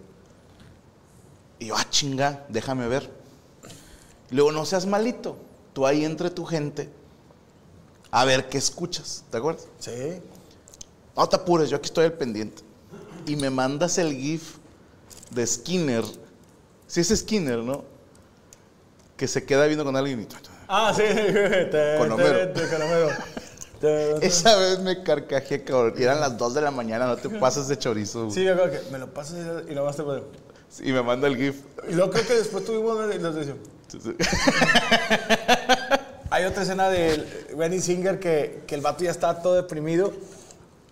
Y 1.58 1.66
yo, 1.66 1.76
ah, 1.76 1.86
chinga, 1.90 2.46
déjame 2.48 2.86
ver. 2.86 3.10
Y 4.30 4.36
luego, 4.36 4.52
no 4.52 4.64
seas 4.64 4.86
malito, 4.86 5.36
tú 5.72 5.86
ahí 5.86 6.04
entre 6.04 6.30
tu 6.30 6.44
gente, 6.44 6.88
a 8.10 8.24
ver 8.24 8.48
qué 8.48 8.58
escuchas, 8.58 9.24
¿te 9.30 9.38
acuerdas? 9.38 9.66
Sí. 9.78 10.20
No 11.16 11.28
te 11.28 11.36
apures, 11.36 11.68
yo 11.68 11.76
aquí 11.76 11.86
estoy 11.86 12.04
al 12.04 12.12
pendiente. 12.12 12.62
Y 13.26 13.36
me 13.36 13.50
mandas 13.50 13.98
el 13.98 14.14
GIF 14.14 14.56
de 15.30 15.46
Skinner. 15.46 16.04
Si 16.86 17.00
es 17.00 17.08
Skinner, 17.08 17.58
¿no? 17.58 17.84
Que 19.16 19.26
se 19.26 19.44
queda 19.44 19.66
viendo 19.66 19.84
con 19.84 19.96
alguien 19.96 20.22
y... 20.22 20.28
Ah, 20.68 20.92
sí. 20.94 21.02
Con 21.98 22.12
Homero. 22.12 22.52
Con 22.54 22.82
Homero. 22.82 23.08
Esa 24.22 24.56
vez 24.56 24.78
me 24.80 25.02
carcajé, 25.02 25.62
cabrón. 25.64 25.94
Y 25.98 26.02
eran 26.02 26.20
las 26.20 26.36
2 26.36 26.54
de 26.54 26.60
la 26.62 26.70
mañana, 26.70 27.06
no 27.06 27.16
te 27.16 27.28
pases 27.30 27.68
de 27.68 27.78
chorizo. 27.78 28.24
güey. 28.24 28.34
Sí, 28.34 28.40
me 28.40 28.50
acuerdo 28.50 28.72
que 28.72 28.90
me 28.90 28.98
lo 28.98 29.12
pasas 29.12 29.38
y 29.68 29.74
nomás 29.74 29.96
te 29.96 30.02
puedo. 30.02 30.26
Y 30.80 30.92
me 30.92 31.02
manda 31.02 31.26
el 31.28 31.36
GIF. 31.36 31.56
Y 31.88 31.94
luego 31.94 32.10
creo 32.12 32.26
que 32.26 32.34
después 32.34 32.64
tuvimos 32.64 32.98
una 32.98 33.14
y 33.14 33.18
nos 33.18 33.34
decía, 33.34 33.54
Hay 36.30 36.44
otra 36.44 36.62
escena 36.62 36.90
de 36.90 37.26
Benny 37.56 37.80
Singer 37.80 38.20
que, 38.20 38.62
que 38.66 38.74
el 38.74 38.82
vato 38.82 39.02
ya 39.02 39.10
está 39.10 39.40
todo 39.40 39.54
deprimido 39.54 40.12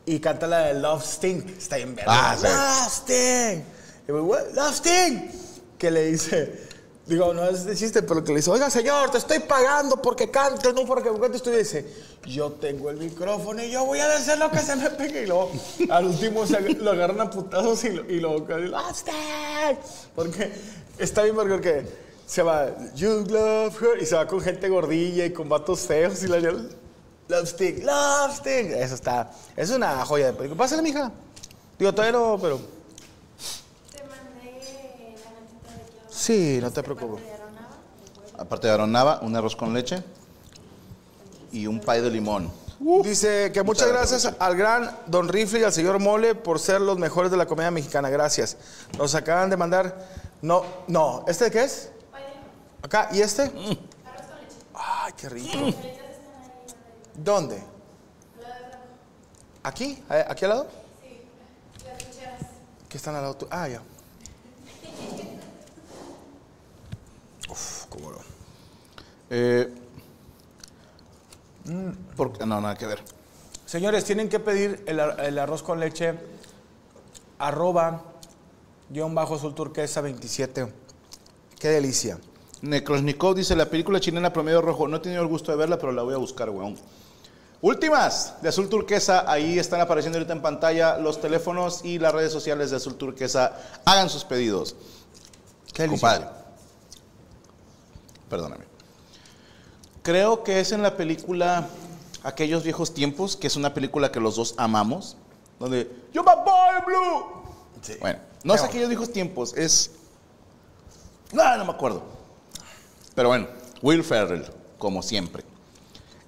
y 0.06 0.18
canta 0.20 0.46
la 0.46 0.60
de 0.60 0.74
Love 0.80 1.04
Sting. 1.04 1.42
Está 1.58 1.76
bien 1.76 1.94
verga. 1.94 2.10
Ah, 2.12 2.36
sí. 2.38 2.46
Love 2.46 2.92
Sting. 2.92 3.62
Y 4.08 4.12
"What? 4.12 4.54
Love 4.54 4.74
Sting. 4.76 5.30
Que 5.76 5.90
le 5.90 6.06
dice, 6.06 6.65
digo, 7.06 7.32
no 7.32 7.48
es 7.48 7.64
de 7.64 7.76
chiste, 7.76 8.02
pero 8.02 8.22
que 8.22 8.32
le 8.32 8.38
dice, 8.38 8.50
oiga 8.50 8.68
señor, 8.68 9.10
te 9.10 9.18
estoy 9.18 9.38
pagando 9.38 10.02
porque 10.02 10.30
cantes, 10.30 10.74
no 10.74 10.84
porque 10.84 11.10
cantes. 11.20 11.42
Tú 11.42 11.50
y 11.50 11.58
dice, 11.58 11.86
yo 12.26 12.52
tengo 12.52 12.90
el 12.90 12.96
micrófono 12.96 13.62
y 13.62 13.70
yo 13.70 13.84
voy 13.84 14.00
a 14.00 14.12
hacer 14.12 14.38
lo 14.38 14.50
que 14.50 14.58
se 14.58 14.76
me 14.76 14.90
pegue. 14.90 15.22
Y 15.22 15.26
luego, 15.26 15.52
al 15.88 16.06
último 16.06 16.44
lo 16.80 16.90
agarran 16.90 17.20
a 17.20 17.30
putazos 17.30 17.84
y 17.84 17.90
lo, 17.90 18.10
y 18.10 18.20
lo 18.20 18.38
Love 18.38 18.90
Sting. 18.92 19.76
Porque 20.14 20.52
está 20.98 21.22
bien 21.22 21.36
porque 21.36 21.86
se 22.26 22.42
va, 22.42 22.74
you 22.94 23.24
love 23.28 23.80
her, 23.80 24.02
y 24.02 24.06
se 24.06 24.16
va 24.16 24.26
con 24.26 24.40
gente 24.40 24.68
gordilla 24.68 25.24
y 25.26 25.32
con 25.32 25.48
vatos 25.48 25.80
feos 25.80 26.22
y 26.24 26.26
la 26.26 26.38
Love 26.38 27.44
Sting, 27.44 27.84
Love 27.84 28.34
Sting. 28.34 28.72
Eso 28.74 28.96
está, 28.96 29.30
es 29.56 29.70
una 29.70 30.04
joya 30.04 30.26
de 30.26 30.32
película. 30.32 30.58
Pásale, 30.58 30.82
mija. 30.82 31.12
Digo, 31.78 31.92
todavía 31.92 32.18
no, 32.18 32.38
pero. 32.40 32.75
Sí, 36.16 36.58
no 36.62 36.70
te 36.70 36.82
preocupes. 36.82 37.22
Aparte 38.38 38.66
de 38.68 38.72
aronaba, 38.72 39.20
un 39.20 39.36
arroz 39.36 39.54
con 39.54 39.74
leche 39.74 40.02
y 41.52 41.66
un 41.66 41.78
pay 41.78 42.00
de 42.00 42.10
limón. 42.10 42.50
Dice 43.02 43.52
que 43.52 43.62
muchas 43.62 43.88
gracias 43.88 44.34
al 44.38 44.56
gran 44.56 44.96
Don 45.06 45.28
Rifle 45.28 45.60
y 45.60 45.64
al 45.64 45.72
señor 45.72 45.98
Mole 45.98 46.34
por 46.34 46.58
ser 46.58 46.80
los 46.80 46.98
mejores 46.98 47.30
de 47.30 47.36
la 47.36 47.46
comedia 47.46 47.70
mexicana. 47.70 48.08
Gracias. 48.08 48.56
Nos 48.98 49.14
acaban 49.14 49.50
de 49.50 49.56
mandar. 49.58 50.06
No, 50.40 50.64
no. 50.86 51.24
¿Este 51.28 51.44
de 51.44 51.50
qué 51.50 51.64
es? 51.64 51.90
Acá, 52.82 53.08
¿y 53.12 53.20
este? 53.20 53.50
Ay, 54.74 55.12
qué 55.16 55.28
rico. 55.28 55.58
¿Dónde? 57.14 57.62
¿Aquí? 59.62 60.02
¿Eh, 60.10 60.24
¿Aquí 60.28 60.44
al 60.44 60.50
lado? 60.50 60.66
Sí, 61.02 61.20
¿Qué 62.88 62.96
están 62.96 63.16
al 63.16 63.22
lado? 63.22 63.36
tú? 63.36 63.46
Ah, 63.50 63.68
ya. 63.68 63.82
Eh, 69.30 69.72
porque, 72.16 72.46
no, 72.46 72.60
nada 72.60 72.76
que 72.76 72.86
ver. 72.86 73.02
Señores, 73.64 74.04
tienen 74.04 74.28
que 74.28 74.38
pedir 74.38 74.84
el, 74.86 75.00
ar- 75.00 75.20
el 75.20 75.38
arroz 75.38 75.62
con 75.62 75.80
leche 75.80 76.14
arroba 77.38 78.02
guion 78.88 79.14
bajo 79.14 79.34
azul 79.34 79.54
turquesa 79.54 80.00
27. 80.00 80.72
Qué 81.58 81.68
delicia. 81.68 82.18
Necrosnikov 82.62 83.34
dice, 83.34 83.56
la 83.56 83.66
película 83.68 83.98
chilena 84.00 84.32
Promedio 84.32 84.62
Rojo, 84.62 84.86
no 84.88 84.96
he 84.96 85.00
tenido 85.00 85.22
el 85.22 85.28
gusto 85.28 85.50
de 85.50 85.58
verla, 85.58 85.78
pero 85.78 85.92
la 85.92 86.02
voy 86.02 86.14
a 86.14 86.18
buscar, 86.18 86.48
weón. 86.50 86.76
Últimas, 87.62 88.34
de 88.42 88.48
Azul 88.50 88.68
Turquesa, 88.68 89.30
ahí 89.30 89.58
están 89.58 89.80
apareciendo 89.80 90.18
ahorita 90.18 90.34
en 90.34 90.42
pantalla 90.42 90.98
los 90.98 91.20
teléfonos 91.20 91.84
y 91.84 91.98
las 91.98 92.14
redes 92.14 92.30
sociales 92.32 92.70
de 92.70 92.76
Azul 92.76 92.94
Turquesa. 92.96 93.56
Hagan 93.84 94.08
sus 94.08 94.24
pedidos. 94.24 94.76
Qué 95.72 95.82
delicia. 95.82 96.08
Compadre. 96.10 96.35
Perdóname. 98.28 98.64
Creo 100.02 100.42
que 100.44 100.60
es 100.60 100.72
en 100.72 100.82
la 100.82 100.96
película 100.96 101.68
Aquellos 102.26 102.64
viejos 102.64 102.92
tiempos, 102.92 103.36
que 103.36 103.46
es 103.46 103.54
una 103.54 103.72
película 103.72 104.10
que 104.10 104.18
los 104.18 104.34
dos 104.34 104.54
amamos, 104.56 105.16
donde 105.60 105.88
yo 106.12 106.24
my 106.24 106.32
boy 106.44 106.84
blue. 106.84 107.24
Sí. 107.82 107.92
Bueno, 108.00 108.18
no 108.42 108.52
es 108.52 108.62
aquellos 108.64 108.88
viejos 108.88 109.12
tiempos, 109.12 109.54
es 109.56 109.92
no, 111.32 111.56
no 111.56 111.64
me 111.64 111.70
acuerdo. 111.70 112.02
Pero 113.14 113.28
bueno, 113.28 113.46
Will 113.80 114.02
Ferrell, 114.02 114.44
como 114.78 115.02
siempre. 115.04 115.44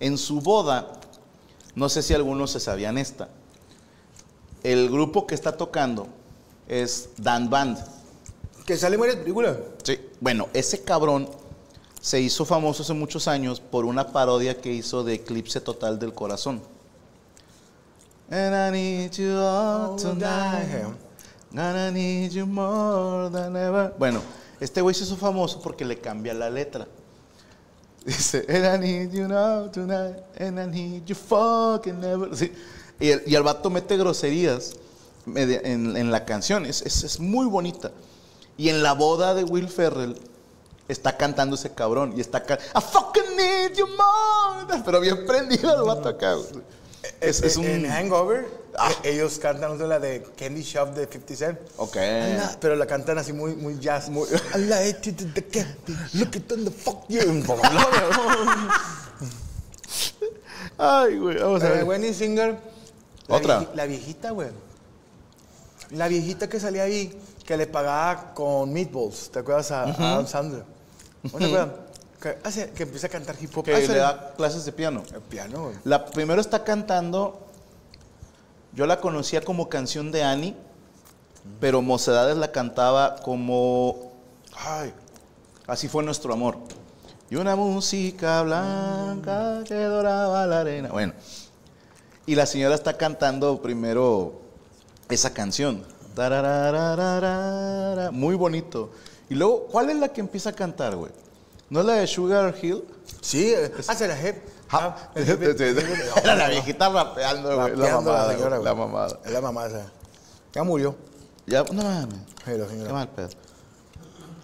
En 0.01 0.19
su 0.19 0.41
boda, 0.41 0.93
no 1.75 1.89
sé 1.89 2.03
si 2.03 2.15
algunos 2.15 2.53
se 2.53 2.61
sabían 2.61 2.97
esta. 2.97 3.29
El 4.63 4.91
grupo 4.91 5.27
que 5.27 5.35
está 5.35 5.57
tocando 5.57 6.07
es 6.69 7.11
Dan 7.17 7.51
Band. 7.51 7.79
Que 8.65 8.77
sale 8.77 8.95
en 8.95 9.01
varias 9.01 9.19
películas. 9.19 9.57
Sí. 9.83 9.99
Bueno, 10.21 10.49
ese 10.53 10.83
cabrón 10.83 11.29
se 12.01 12.21
hizo 12.21 12.45
famoso 12.45 12.83
hace 12.83 12.95
muchos 12.95 13.29
años 13.29 13.61
por 13.61 13.85
una 13.85 14.09
parodia 14.09 14.61
que 14.61 14.73
hizo 14.73 15.05
de 15.05 15.15
Eclipse 15.15 15.61
Total 15.61 15.99
del 15.99 16.15
Corazón. 16.15 16.61
And 18.31 18.55
I 18.55 18.71
need 18.71 19.13
you 19.13 19.39
all 19.39 19.97
tonight. 19.97 20.95
And 21.57 21.77
I 21.79 21.91
need 21.91 22.33
you 22.33 22.47
more 22.47 23.31
than 23.31 23.57
ever. 23.57 23.95
Bueno, 23.99 24.21
este 24.61 24.83
güey 24.83 24.95
se 24.95 25.05
hizo 25.05 25.17
famoso 25.17 25.61
porque 25.63 25.85
le 25.85 25.99
cambia 25.99 26.35
la 26.35 26.51
letra. 26.51 26.87
Dice, 28.05 28.45
and 28.49 28.65
I 28.65 28.87
need 28.87 29.13
you 29.13 29.27
now 29.27 29.69
tonight, 29.71 30.17
and 30.39 30.59
I 30.59 30.67
need 30.67 31.07
you 31.07 31.15
fucking 31.15 32.05
ever. 32.05 32.37
Sí. 32.37 32.53
Y, 33.01 33.09
el, 33.11 33.23
y 33.27 33.35
el 33.35 33.43
vato 33.43 33.71
mete 33.71 33.97
groserías 33.97 34.75
en, 35.35 35.97
en 35.97 36.11
la 36.11 36.25
canción. 36.25 36.67
Es, 36.67 36.83
es, 36.83 37.05
es 37.05 37.21
muy 37.21 37.47
bonita. 37.47 37.91
Y 38.57 38.69
en 38.69 38.83
la 38.83 38.93
boda 38.93 39.35
de 39.35 39.45
Will 39.45 39.69
Ferrell 39.69 40.17
está 40.89 41.17
cantando 41.17 41.55
ese 41.57 41.73
cabrón. 41.75 42.15
Y 42.17 42.21
está 42.21 42.39
I 42.49 42.81
fucking 42.81 43.37
need 43.37 43.75
you 43.77 43.87
more. 43.87 44.83
Pero 44.85 45.01
bien 45.01 45.25
prendido 45.27 45.75
el 45.75 45.83
vato 45.83 46.09
acá. 46.09 46.35
Es, 47.21 47.43
es 47.43 47.57
un... 47.57 47.65
En 47.65 47.87
Hangover, 47.89 48.59
Ah. 48.81 48.91
eh, 49.03 49.13
ellos 49.15 49.39
cantan 49.39 49.77
la 49.89 49.99
de 49.99 50.23
Candy 50.37 50.63
Shop 50.63 50.91
de 50.95 51.07
50 51.07 51.35
Cent. 51.37 51.59
Ok. 51.79 51.97
Pero 52.61 52.77
la 52.77 52.87
cantan 52.87 53.19
así 53.19 53.33
muy, 53.33 53.55
muy 53.57 53.79
jazz. 53.81 54.09
Muy, 54.09 54.29
I 54.55 54.59
like 54.59 55.13
to 55.13 55.25
the 55.35 55.43
candy, 55.45 55.97
look 56.15 56.37
it 56.37 56.53
on 56.53 56.65
the 56.65 56.71
fuck 56.71 57.05
you. 57.09 57.21
Ay, 60.77 61.19
güey, 61.19 61.39
vamos 61.39 61.63
a 61.63 61.69
ver. 61.71 61.85
Wendy 61.85 62.15
Singer. 62.15 62.57
la 63.27 63.37
Otra. 63.37 63.61
vieji- 63.61 63.75
la 63.75 63.87
viejita, 63.87 64.31
güey. 64.31 64.49
La 65.91 66.07
viejita 66.09 66.49
que 66.49 66.61
salía 66.61 66.83
ahí, 66.85 67.19
que 67.45 67.57
le 67.57 67.67
pagaba 67.67 68.35
con 68.35 68.73
meatballs. 68.73 69.31
¿Te 69.31 69.39
acuerdas 69.41 69.71
a, 69.73 69.85
a 69.85 70.13
Adam 70.13 70.27
Sandler? 70.27 70.63
Que, 72.21 72.37
hace- 72.43 72.71
que 72.71 72.83
empieza 72.83 73.07
a 73.07 73.11
cantar 73.11 73.37
hip 73.41 73.57
hop. 73.57 73.65
Que 73.65 73.75
Hace- 73.75 73.93
le 73.93 73.99
da 73.99 74.33
clases 74.37 74.65
de 74.65 74.73
piano. 74.73 75.05
El 75.15 75.21
piano, 75.21 75.65
güey. 75.67 75.77
La 75.85 76.05
primero 76.05 76.41
está 76.41 76.65
cantando, 76.65 77.47
yo 78.73 78.87
la 78.87 79.01
conocía 79.01 79.41
como 79.41 79.69
canción 79.69 80.11
de 80.11 80.25
Annie, 80.25 80.57
pero 81.61 81.81
Mocedades 81.81 82.37
la 82.37 82.51
cantaba 82.51 83.17
como, 83.23 84.11
ay, 84.57 84.93
así 85.69 85.87
fue 85.87 86.03
nuestro 86.03 86.33
amor. 86.33 86.57
Y 87.31 87.37
una 87.37 87.55
música 87.55 88.43
blanca 88.43 89.63
que 89.65 89.75
doraba 89.77 90.45
la 90.47 90.61
arena. 90.63 90.89
Bueno, 90.89 91.13
y 92.27 92.35
la 92.35 92.47
señora 92.47 92.75
está 92.75 92.97
cantando 92.97 93.63
primero 93.63 94.41
esa 95.09 95.33
canción. 95.33 95.85
Muy 98.13 98.35
bonito. 98.35 98.91
Y 99.29 99.35
luego, 99.35 99.67
¿cuál 99.67 99.91
es 99.91 99.97
la 99.97 100.09
que 100.09 100.21
empieza 100.21 100.51
a 100.51 100.53
cantar, 100.53 100.97
güey? 100.97 101.13
¿No 101.71 101.81
es 101.81 101.87
la 101.87 101.93
de 101.95 102.07
Sugar 102.07 102.55
Hill? 102.61 102.85
Sí, 103.21 103.53
eh, 103.53 103.71
hace 103.87 104.09
la 104.09 104.15
hip. 104.21 104.37
Ja- 104.69 104.97
Ah, 104.97 105.11
Era 105.15 106.35
la 106.35 106.49
viejita 106.49 106.89
rapeando, 106.91 107.57
güey. 107.59 107.77
La 107.77 107.95
mamada, 107.95 108.33
la 108.33 108.49
güey. 108.59 108.75
mamada. 108.75 109.19
Es 109.25 109.33
la 109.33 109.41
mamada. 109.41 109.93
Ya 110.55 110.63
murió. 110.63 110.95
Ya, 111.47 111.63
no 111.65 111.83
mames. 111.83 112.19
La 112.47 112.67
Qué 112.87 112.93
mal 112.93 113.09
pedo. 113.09 113.29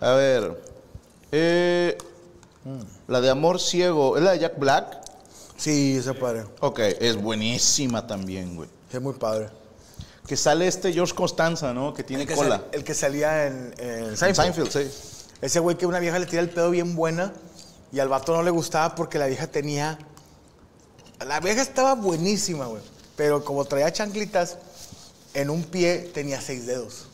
A 0.00 0.10
ver. 0.12 0.62
eh, 1.32 1.98
La 3.08 3.20
de 3.20 3.30
Amor 3.30 3.60
Ciego. 3.60 4.16
¿Es 4.16 4.22
la 4.22 4.32
de 4.32 4.38
Jack 4.40 4.58
Black? 4.58 5.00
Sí, 5.56 5.96
ese 5.98 6.14
padre. 6.14 6.44
Ok, 6.60 6.78
es 6.80 7.16
buenísima 7.16 8.06
también, 8.06 8.56
güey. 8.56 8.68
Es 8.92 9.00
muy 9.00 9.14
padre. 9.14 9.48
Que 10.26 10.36
sale 10.36 10.66
este 10.66 10.92
George 10.92 11.14
Constanza, 11.14 11.72
¿no? 11.74 11.92
Que 11.92 12.02
tiene 12.02 12.22
El 12.22 12.28
que, 12.28 12.34
cola. 12.34 12.56
sal- 12.58 12.68
el 12.72 12.84
que 12.84 12.94
salía 12.94 13.46
en, 13.46 13.74
en 13.78 14.16
Seinfeld. 14.16 14.70
sí. 14.70 14.90
Ese 15.42 15.60
güey 15.60 15.76
que 15.76 15.84
una 15.86 15.98
vieja 15.98 16.18
le 16.18 16.24
tira 16.26 16.40
el 16.40 16.48
pedo 16.48 16.70
bien 16.70 16.94
buena 16.96 17.32
y 17.92 18.00
al 18.00 18.08
vato 18.08 18.34
no 18.34 18.42
le 18.42 18.50
gustaba 18.50 18.94
porque 18.94 19.18
la 19.18 19.26
vieja 19.26 19.46
tenía. 19.46 19.98
La 21.26 21.40
vieja 21.40 21.60
estaba 21.60 21.94
buenísima, 21.94 22.66
güey. 22.66 22.82
Pero 23.16 23.44
como 23.44 23.64
traía 23.66 23.92
chanclitas, 23.92 24.56
en 25.34 25.50
un 25.50 25.62
pie 25.64 26.10
tenía 26.14 26.40
seis 26.40 26.66
dedos. 26.66 27.06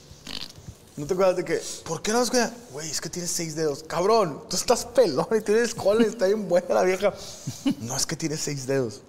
¿No 0.96 1.06
te 1.06 1.14
acuerdas 1.14 1.36
de 1.36 1.44
que, 1.44 1.60
¿por 1.84 2.02
qué 2.02 2.12
no 2.12 2.20
los 2.20 2.30
cuida? 2.30 2.52
Güey, 2.72 2.90
es 2.90 3.00
que 3.00 3.08
tienes 3.08 3.30
seis 3.30 3.56
dedos. 3.56 3.82
Cabrón, 3.82 4.42
tú 4.48 4.56
estás 4.56 4.84
pelón 4.84 5.26
y 5.36 5.40
tienes 5.40 5.74
cola 5.74 6.02
y 6.04 6.10
está 6.10 6.26
bien 6.26 6.48
buena 6.48 6.74
la 6.74 6.82
vieja. 6.82 7.12
No, 7.80 7.96
es 7.96 8.06
que 8.06 8.16
tienes 8.16 8.40
seis 8.40 8.66
dedos. 8.66 9.00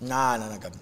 No, 0.00 0.38
no, 0.38 0.46
no, 0.46 0.60
cabrón. 0.60 0.80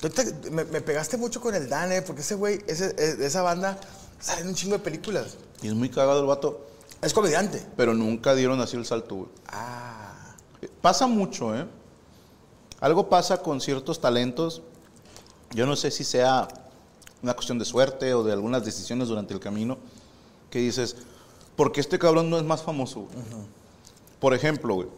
Te- 0.00 0.50
me, 0.50 0.64
me 0.64 0.80
pegaste 0.80 1.16
mucho 1.16 1.40
con 1.40 1.54
el 1.54 1.68
Dan, 1.68 1.92
eh, 1.92 2.02
porque 2.02 2.20
ese 2.22 2.34
güey, 2.34 2.62
ese- 2.66 2.94
eh, 2.98 3.16
esa 3.20 3.42
banda, 3.42 3.78
sale 4.20 4.42
en 4.42 4.48
un 4.48 4.54
chingo 4.54 4.76
de 4.76 4.82
películas. 4.84 5.36
Y 5.62 5.68
es 5.68 5.74
muy 5.74 5.88
cagado 5.88 6.20
el 6.20 6.26
vato. 6.26 6.66
Es 7.00 7.12
comediante. 7.14 7.64
Pero 7.76 7.94
nunca 7.94 8.34
dieron 8.34 8.60
así 8.60 8.76
el 8.76 8.84
salto, 8.86 9.14
güey. 9.14 9.28
Ah. 9.48 10.34
Pasa 10.80 11.06
mucho, 11.06 11.56
¿eh? 11.56 11.66
Algo 12.80 13.08
pasa 13.08 13.38
con 13.38 13.60
ciertos 13.60 14.00
talentos. 14.00 14.62
Yo 15.54 15.66
no 15.66 15.76
sé 15.76 15.90
si 15.90 16.04
sea 16.04 16.48
una 17.22 17.34
cuestión 17.34 17.58
de 17.58 17.64
suerte 17.64 18.12
o 18.14 18.22
de 18.24 18.32
algunas 18.32 18.64
decisiones 18.64 19.08
durante 19.08 19.32
el 19.32 19.40
camino 19.40 19.78
que 20.50 20.58
dices, 20.58 20.96
porque 21.56 21.80
este 21.80 21.98
cabrón 21.98 22.28
no 22.28 22.36
es 22.38 22.44
más 22.44 22.62
famoso? 22.62 23.00
güey?" 23.00 23.24
Por 24.20 24.34
ejemplo, 24.34 24.74
güey, 24.74 24.88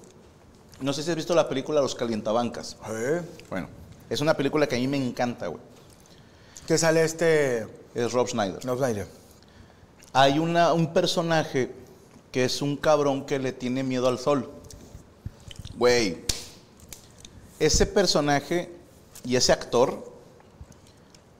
no 0.81 0.93
sé 0.93 1.03
si 1.03 1.11
has 1.11 1.17
visto 1.17 1.35
la 1.35 1.49
película 1.49 1.81
Los 1.81 1.95
Calientabancas. 1.95 2.77
¿Eh? 2.89 3.23
Bueno, 3.51 3.69
es 4.09 4.21
una 4.21 4.35
película 4.35 4.67
que 4.67 4.77
a 4.77 4.79
mí 4.79 4.87
me 4.87 4.97
encanta, 4.97 5.49
güey. 5.49 5.61
Que 6.67 6.79
sale 6.79 7.05
este. 7.05 7.67
Es 7.95 8.13
Rob 8.13 8.29
Schneider. 8.29 8.65
No, 8.65 8.77
Snyder. 8.77 9.07
Hay 10.13 10.39
una, 10.39 10.73
un 10.73 10.93
personaje 10.93 11.71
que 12.33 12.45
es 12.45 12.63
un 12.63 12.77
cabrón 12.77 13.25
que 13.25 13.39
le 13.39 13.53
tiene 13.53 13.83
miedo 13.83 14.09
al 14.09 14.19
sol. 14.19 14.51
Güey, 15.77 16.25
ese 17.59 17.87
personaje 17.87 18.71
y 19.25 19.37
ese 19.37 19.53
actor 19.53 20.13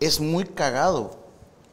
es 0.01 0.21
muy 0.21 0.45
cagado, 0.45 1.17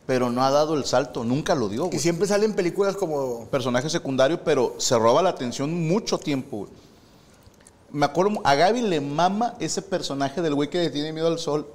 pero 0.05 0.29
no 0.29 0.43
ha 0.43 0.51
dado 0.51 0.75
el 0.75 0.85
salto, 0.85 1.23
nunca 1.23 1.55
lo 1.55 1.69
dio. 1.69 1.85
Y 1.85 1.89
güey. 1.89 1.99
siempre 1.99 2.27
salen 2.27 2.53
películas 2.53 2.95
como. 2.95 3.47
Personaje 3.47 3.89
secundario, 3.89 4.43
pero 4.43 4.75
se 4.77 4.97
roba 4.97 5.21
la 5.21 5.29
atención 5.29 5.87
mucho 5.87 6.17
tiempo. 6.17 6.57
güey. 6.57 6.71
Me 7.93 8.05
acuerdo, 8.05 8.41
a 8.43 8.55
Gaby 8.55 8.81
le 8.81 8.99
mama 9.01 9.55
ese 9.59 9.81
personaje 9.81 10.41
del 10.41 10.55
güey 10.55 10.69
que 10.69 10.79
le 10.79 10.89
tiene 10.89 11.13
miedo 11.13 11.27
al 11.27 11.39
sol. 11.39 11.67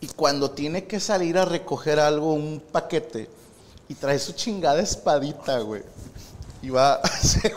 Y 0.00 0.06
cuando 0.08 0.50
tiene 0.50 0.84
que 0.86 1.00
salir 1.00 1.38
a 1.38 1.44
recoger 1.46 1.98
algo, 1.98 2.34
un 2.34 2.62
paquete, 2.70 3.28
y 3.88 3.94
trae 3.94 4.18
su 4.18 4.32
chingada 4.32 4.80
espadita, 4.82 5.58
güey. 5.60 5.82
Y 6.60 6.68
va 6.70 7.00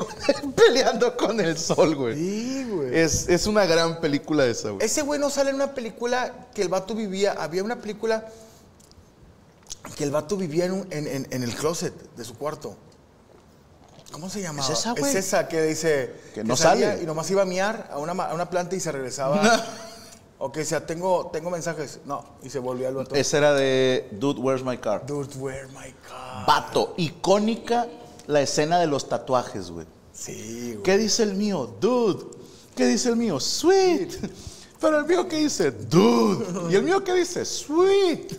peleando 0.55 1.15
con 1.17 1.39
el 1.41 1.57
sol, 1.57 1.95
güey. 1.95 2.15
Sí, 2.15 2.65
güey. 2.69 2.97
Es, 2.97 3.27
es 3.29 3.47
una 3.47 3.65
gran 3.65 3.99
película 3.99 4.45
esa, 4.45 4.69
güey. 4.71 4.85
Ese 4.85 5.01
güey 5.01 5.19
no 5.19 5.29
sale 5.29 5.49
en 5.49 5.57
una 5.57 5.73
película 5.73 6.47
que 6.53 6.61
el 6.61 6.69
vato 6.69 6.95
vivía. 6.95 7.33
Había 7.37 7.63
una 7.63 7.77
película 7.81 8.27
que 9.95 10.03
el 10.03 10.11
vato 10.11 10.35
vivía 10.37 10.65
en, 10.65 10.71
un- 10.73 10.87
en- 10.91 11.07
en- 11.07 11.27
en 11.31 11.43
el 11.43 11.55
closet 11.55 11.93
de 12.15 12.23
su 12.25 12.35
cuarto. 12.35 12.75
¿Cómo 14.11 14.29
se 14.29 14.41
llamaba? 14.41 14.67
Es 14.67 14.79
esa, 14.79 14.91
güey. 14.91 15.03
Es 15.03 15.15
esa 15.15 15.47
que 15.47 15.61
dice. 15.63 16.13
Que 16.33 16.43
no 16.43 16.55
sale. 16.55 17.01
Y 17.01 17.05
nomás 17.05 17.29
iba 17.29 17.41
a 17.41 17.45
miar 17.45 17.89
a 17.91 17.97
una, 17.97 18.11
a 18.11 18.33
una 18.33 18.49
planta 18.49 18.75
y 18.75 18.79
se 18.79 18.91
regresaba. 18.91 19.41
o 20.39 20.51
que 20.51 20.61
decía, 20.61 20.85
tengo, 20.85 21.29
tengo 21.31 21.49
mensajes. 21.49 21.99
No, 22.05 22.23
y 22.43 22.49
se 22.49 22.59
volvía 22.59 22.87
al 22.87 22.95
vato. 22.95 23.15
Esa 23.15 23.37
era 23.37 23.53
de 23.53 24.07
Dude, 24.11 24.39
Where's 24.39 24.63
My 24.63 24.77
Car? 24.77 25.05
Dude, 25.05 25.35
where 25.37 25.67
my 25.67 25.93
car. 26.07 26.45
Vato, 26.45 26.93
icónica 26.97 27.87
la 28.27 28.41
escena 28.41 28.79
de 28.79 28.87
los 28.87 29.09
tatuajes, 29.09 29.71
güey. 29.71 29.87
Sí, 30.13 30.71
güey. 30.73 30.83
¿Qué 30.83 30.97
dice 30.97 31.23
el 31.23 31.33
mío? 31.33 31.75
Dude. 31.79 32.25
¿Qué 32.75 32.85
dice 32.85 33.09
el 33.09 33.15
mío? 33.15 33.39
Sweet. 33.39 34.13
Pero 34.79 34.99
el 34.99 35.05
mío, 35.05 35.27
¿qué 35.27 35.37
dice? 35.37 35.71
Dude. 35.71 36.71
¿Y 36.71 36.75
el 36.75 36.83
mío 36.83 37.03
qué 37.03 37.13
dice? 37.13 37.43
Sweet. 37.43 38.33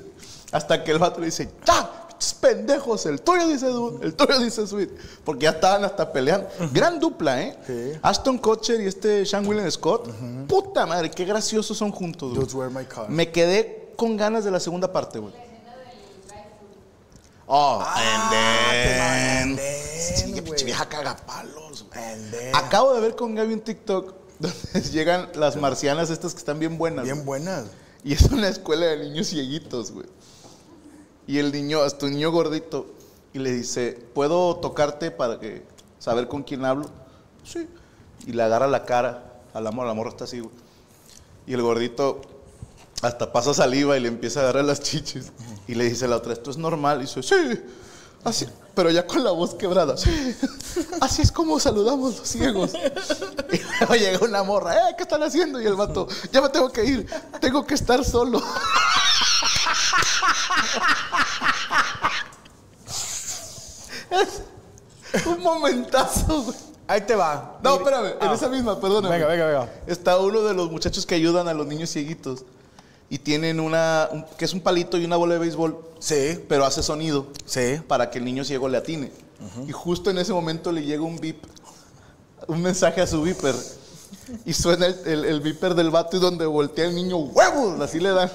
Hasta 0.52 0.82
que 0.82 0.92
el 0.92 0.98
vato 0.98 1.18
le 1.20 1.26
dice, 1.26 1.50
¡ya! 1.66 1.97
Pendejos, 2.40 3.06
el 3.06 3.20
tuyo 3.20 3.46
dice 3.46 3.66
dude, 3.66 4.04
el 4.04 4.14
tuyo 4.14 4.38
dice 4.38 4.66
sweet. 4.66 4.90
Porque 5.24 5.44
ya 5.44 5.50
estaban 5.50 5.84
hasta 5.84 6.12
peleando. 6.12 6.48
Gran 6.72 6.98
dupla, 7.00 7.42
¿eh? 7.42 7.58
Sí. 7.66 7.92
Aston 8.02 8.38
Kutcher 8.38 8.80
y 8.80 8.86
este 8.86 9.24
Sean 9.24 9.46
William 9.46 9.70
Scott. 9.70 10.08
Puta 10.46 10.86
madre, 10.86 11.10
qué 11.10 11.24
graciosos 11.24 11.76
son 11.76 11.90
juntos. 11.92 12.34
Dude. 12.34 12.70
Me 13.08 13.30
quedé 13.30 13.92
con 13.96 14.16
ganas 14.16 14.44
de 14.44 14.50
la 14.50 14.60
segunda 14.60 14.92
parte, 14.92 15.18
güey. 15.18 15.34
Oh, 17.50 17.82
and 17.82 18.30
then. 18.30 19.00
and 19.00 19.58
then, 19.58 19.78
Sí, 20.56 20.64
vieja 20.64 20.86
cagapalos. 20.86 21.86
Acabo 22.52 22.94
de 22.94 23.00
ver 23.00 23.16
con 23.16 23.34
Gaby 23.34 23.54
un 23.54 23.60
TikTok 23.60 24.14
donde 24.38 24.82
llegan 24.90 25.30
las 25.34 25.56
marcianas 25.56 26.10
estas 26.10 26.32
que 26.34 26.38
están 26.38 26.58
bien 26.58 26.78
buenas. 26.78 27.04
Bien 27.04 27.24
buenas. 27.24 27.64
Y 28.04 28.12
es 28.12 28.22
una 28.30 28.48
escuela 28.48 28.86
de 28.86 28.98
niños 28.98 29.28
cieguitos, 29.28 29.92
güey. 29.92 30.06
Y 31.28 31.38
el 31.38 31.52
niño, 31.52 31.82
hasta 31.82 32.06
un 32.06 32.12
niño 32.12 32.32
gordito, 32.32 32.86
y 33.34 33.38
le 33.38 33.52
dice, 33.52 33.92
¿puedo 34.14 34.56
tocarte 34.56 35.10
para 35.10 35.38
que 35.38 35.62
saber 35.98 36.26
con 36.26 36.42
quién 36.42 36.64
hablo? 36.64 36.88
Sí. 37.44 37.68
Y 38.26 38.32
le 38.32 38.42
agarra 38.42 38.66
la 38.66 38.86
cara 38.86 39.42
a 39.52 39.60
la 39.60 39.70
morra, 39.70 39.88
la 39.88 39.94
morra 39.94 40.08
está 40.08 40.24
así, 40.24 40.40
güey. 40.40 40.54
Y 41.46 41.52
el 41.52 41.60
gordito 41.60 42.22
hasta 43.02 43.30
pasa 43.30 43.52
saliva 43.52 43.96
y 43.98 44.00
le 44.00 44.08
empieza 44.08 44.40
a 44.40 44.44
agarrar 44.44 44.64
las 44.64 44.80
chichis. 44.80 45.30
Y 45.66 45.74
le 45.74 45.84
dice 45.84 46.06
a 46.06 46.08
la 46.08 46.16
otra, 46.16 46.32
¿esto 46.32 46.50
es 46.50 46.56
normal? 46.56 47.00
Y 47.00 47.02
dice, 47.02 47.22
sí. 47.22 47.60
Así, 48.24 48.46
pero 48.74 48.90
ya 48.90 49.06
con 49.06 49.22
la 49.22 49.30
voz 49.30 49.54
quebrada. 49.54 49.98
Sí. 49.98 50.34
Así 51.00 51.22
es 51.22 51.30
como 51.30 51.60
saludamos 51.60 52.18
los 52.18 52.28
ciegos. 52.28 52.72
Y 53.52 53.60
luego 53.78 53.94
llega 53.94 54.24
una 54.24 54.42
morra, 54.42 54.74
¿eh? 54.74 54.94
¿Qué 54.96 55.02
están 55.02 55.22
haciendo? 55.22 55.60
Y 55.60 55.66
el 55.66 55.74
vato, 55.74 56.08
ya 56.32 56.40
me 56.40 56.48
tengo 56.48 56.72
que 56.72 56.84
ir. 56.84 57.06
Tengo 57.38 57.66
que 57.66 57.74
estar 57.74 58.04
solo. 58.04 58.42
Es 65.12 65.26
un 65.26 65.42
momentazo, 65.42 66.42
güey. 66.42 66.56
Ahí 66.86 67.02
te 67.02 67.14
va. 67.14 67.58
No, 67.62 67.76
espérame, 67.76 68.14
en 68.20 68.28
Ah. 68.28 68.34
esa 68.34 68.48
misma, 68.48 68.80
perdóname. 68.80 69.14
Venga, 69.14 69.26
venga, 69.28 69.46
venga. 69.46 69.68
Está 69.86 70.18
uno 70.18 70.42
de 70.42 70.54
los 70.54 70.70
muchachos 70.70 71.04
que 71.04 71.14
ayudan 71.14 71.46
a 71.48 71.54
los 71.54 71.66
niños 71.66 71.90
cieguitos. 71.90 72.44
Y 73.10 73.18
tienen 73.18 73.58
una, 73.60 74.08
un- 74.12 74.24
que 74.36 74.44
es 74.44 74.52
un 74.52 74.60
palito 74.60 74.98
y 74.98 75.04
una 75.04 75.16
bola 75.16 75.34
de 75.34 75.40
béisbol, 75.40 75.78
Sí, 75.98 76.44
pero 76.48 76.66
hace 76.66 76.82
sonido 76.82 77.26
sí. 77.46 77.80
para 77.88 78.10
que 78.10 78.18
el 78.18 78.24
niño 78.24 78.44
ciego 78.44 78.68
le 78.68 78.76
atine. 78.78 79.10
Y 79.66 79.72
justo 79.72 80.10
en 80.10 80.18
ese 80.18 80.32
momento 80.32 80.72
le 80.72 80.82
llega 80.82 81.02
un 81.02 81.18
beep, 81.18 81.38
un 82.48 82.60
mensaje 82.60 83.00
a 83.00 83.06
su 83.06 83.22
beeper. 83.22 83.54
Y 84.44 84.52
suena 84.52 84.86
el, 84.86 84.98
el, 85.06 85.24
el 85.24 85.40
beeper 85.40 85.74
del 85.74 85.90
vato 85.90 86.16
y 86.18 86.20
donde 86.20 86.44
voltea 86.44 86.84
el 86.86 86.94
niño, 86.94 87.16
huevos, 87.16 87.80
así 87.80 87.98
le 87.98 88.10
dan. 88.10 88.30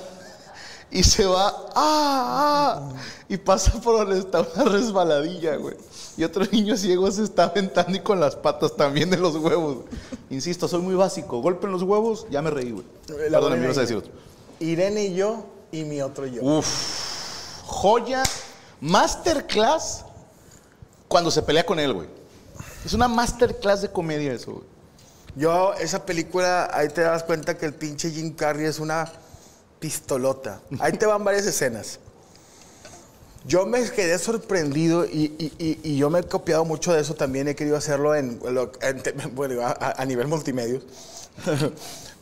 Y 0.93 1.01
se 1.01 1.25
va, 1.25 1.47
¡ah! 1.73 2.79
ah", 2.79 2.91
y 3.27 3.35
pasa 3.37 3.71
por 3.81 3.97
donde 3.97 4.19
está 4.19 4.41
una 4.41 4.65
resbaladilla, 4.65 5.55
güey. 5.55 5.75
Y 6.15 6.23
otro 6.23 6.45
niño 6.51 6.77
ciego 6.77 7.11
se 7.11 7.23
está 7.23 7.45
aventando 7.45 7.97
y 7.97 7.99
con 7.99 8.19
las 8.19 8.35
patas 8.35 8.75
también 8.75 9.09
de 9.09 9.17
los 9.17 9.35
huevos. 9.35 9.85
Insisto, 10.29 10.67
soy 10.67 10.83
muy 10.83 10.93
básico. 10.93 11.41
Golpe 11.41 11.65
en 11.65 11.71
los 11.71 11.81
huevos, 11.81 12.27
ya 12.29 12.43
me 12.43 12.51
reí, 12.51 12.69
güey. 12.69 12.85
La 13.07 13.39
Perdón, 13.39 13.59
me 13.59 13.65
ibas 13.65 13.79
a 13.79 13.81
decir 13.81 13.97
otro. 13.97 14.11
Irene 14.59 15.05
y 15.05 15.15
yo 15.15 15.47
y 15.71 15.83
mi 15.83 15.99
otro 15.99 16.27
yo. 16.27 16.43
Uf, 16.43 17.63
joya, 17.65 18.21
masterclass 18.79 20.05
cuando 21.07 21.31
se 21.31 21.41
pelea 21.41 21.65
con 21.65 21.79
él, 21.79 21.91
güey. 21.91 22.07
Es 22.85 22.93
una 22.93 23.07
masterclass 23.07 23.81
de 23.81 23.89
comedia 23.89 24.31
eso, 24.31 24.51
güey. 24.51 24.65
Yo, 25.35 25.73
esa 25.73 26.05
película, 26.05 26.69
ahí 26.71 26.89
te 26.89 27.01
das 27.01 27.23
cuenta 27.23 27.57
que 27.57 27.65
el 27.65 27.73
pinche 27.73 28.11
Jim 28.11 28.35
Carrey 28.35 28.67
es 28.67 28.77
una 28.77 29.11
pistolota. 29.83 30.61
Ahí 30.79 30.93
te 30.93 31.05
van 31.05 31.25
varias 31.25 31.45
escenas. 31.45 31.99
Yo 33.45 33.65
me 33.65 33.83
quedé 33.91 34.17
sorprendido 34.17 35.03
y, 35.03 35.97
yo 35.97 36.09
me 36.09 36.19
he 36.19 36.23
copiado 36.23 36.63
mucho 36.63 36.93
de 36.93 37.01
eso 37.01 37.15
también. 37.15 37.49
He 37.49 37.55
querido 37.55 37.75
hacerlo 37.75 38.15
en, 38.15 38.39
bueno, 39.33 39.61
a, 39.61 40.05
nivel 40.05 40.27
multimedios. 40.29 40.85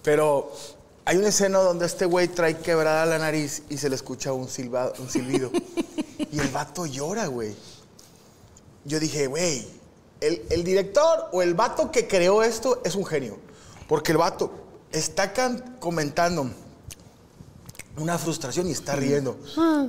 Pero 0.03 0.51
hay 1.05 1.17
una 1.17 1.27
escena 1.27 1.59
donde 1.59 1.85
este 1.85 2.05
güey 2.05 2.29
trae 2.29 2.57
quebrada 2.57 3.05
la 3.05 3.19
nariz 3.19 3.61
y 3.69 3.77
se 3.77 3.89
le 3.89 3.95
escucha 3.95 4.33
un, 4.33 4.47
silba- 4.47 4.93
un 4.97 5.07
silbido. 5.07 5.51
y 6.31 6.39
el 6.39 6.47
vato 6.47 6.87
llora, 6.87 7.27
güey. 7.27 7.55
Yo 8.85 8.99
dije, 8.99 9.27
güey, 9.27 9.67
el, 10.19 10.41
el 10.49 10.63
director 10.63 11.29
o 11.31 11.43
el 11.43 11.53
vato 11.53 11.91
que 11.91 12.07
creó 12.07 12.41
esto 12.41 12.81
es 12.83 12.95
un 12.95 13.05
genio. 13.05 13.37
Porque 13.87 14.13
el 14.13 14.17
vato 14.17 14.51
está 14.91 15.31
comentando 15.79 16.49
una 17.97 18.17
frustración 18.17 18.67
y 18.67 18.71
está 18.71 18.95
riendo. 18.95 19.37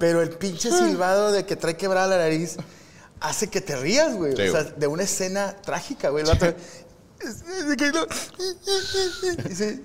Pero 0.00 0.22
el 0.22 0.30
pinche 0.30 0.70
silbado 0.70 1.32
de 1.32 1.46
que 1.46 1.56
trae 1.56 1.76
quebrada 1.76 2.08
la 2.08 2.18
nariz 2.18 2.56
hace 3.20 3.48
que 3.48 3.60
te 3.60 3.76
rías, 3.76 4.14
güey. 4.14 4.34
Sí, 4.36 4.42
o 4.42 4.52
sea, 4.52 4.64
de 4.64 4.86
una 4.86 5.04
escena 5.04 5.56
trágica, 5.62 6.10
güey. 6.10 6.24
El 6.24 6.30
vato. 6.30 6.54
Dice, 9.48 9.80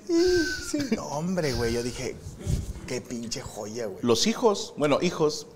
sí. 0.70 0.78
No, 0.96 1.04
hombre, 1.06 1.52
güey. 1.52 1.72
Yo 1.72 1.82
dije, 1.82 2.16
qué 2.86 3.00
pinche 3.00 3.40
joya, 3.40 3.86
güey. 3.86 3.98
Los 4.02 4.26
hijos, 4.26 4.74
bueno, 4.76 4.98
hijos, 5.00 5.46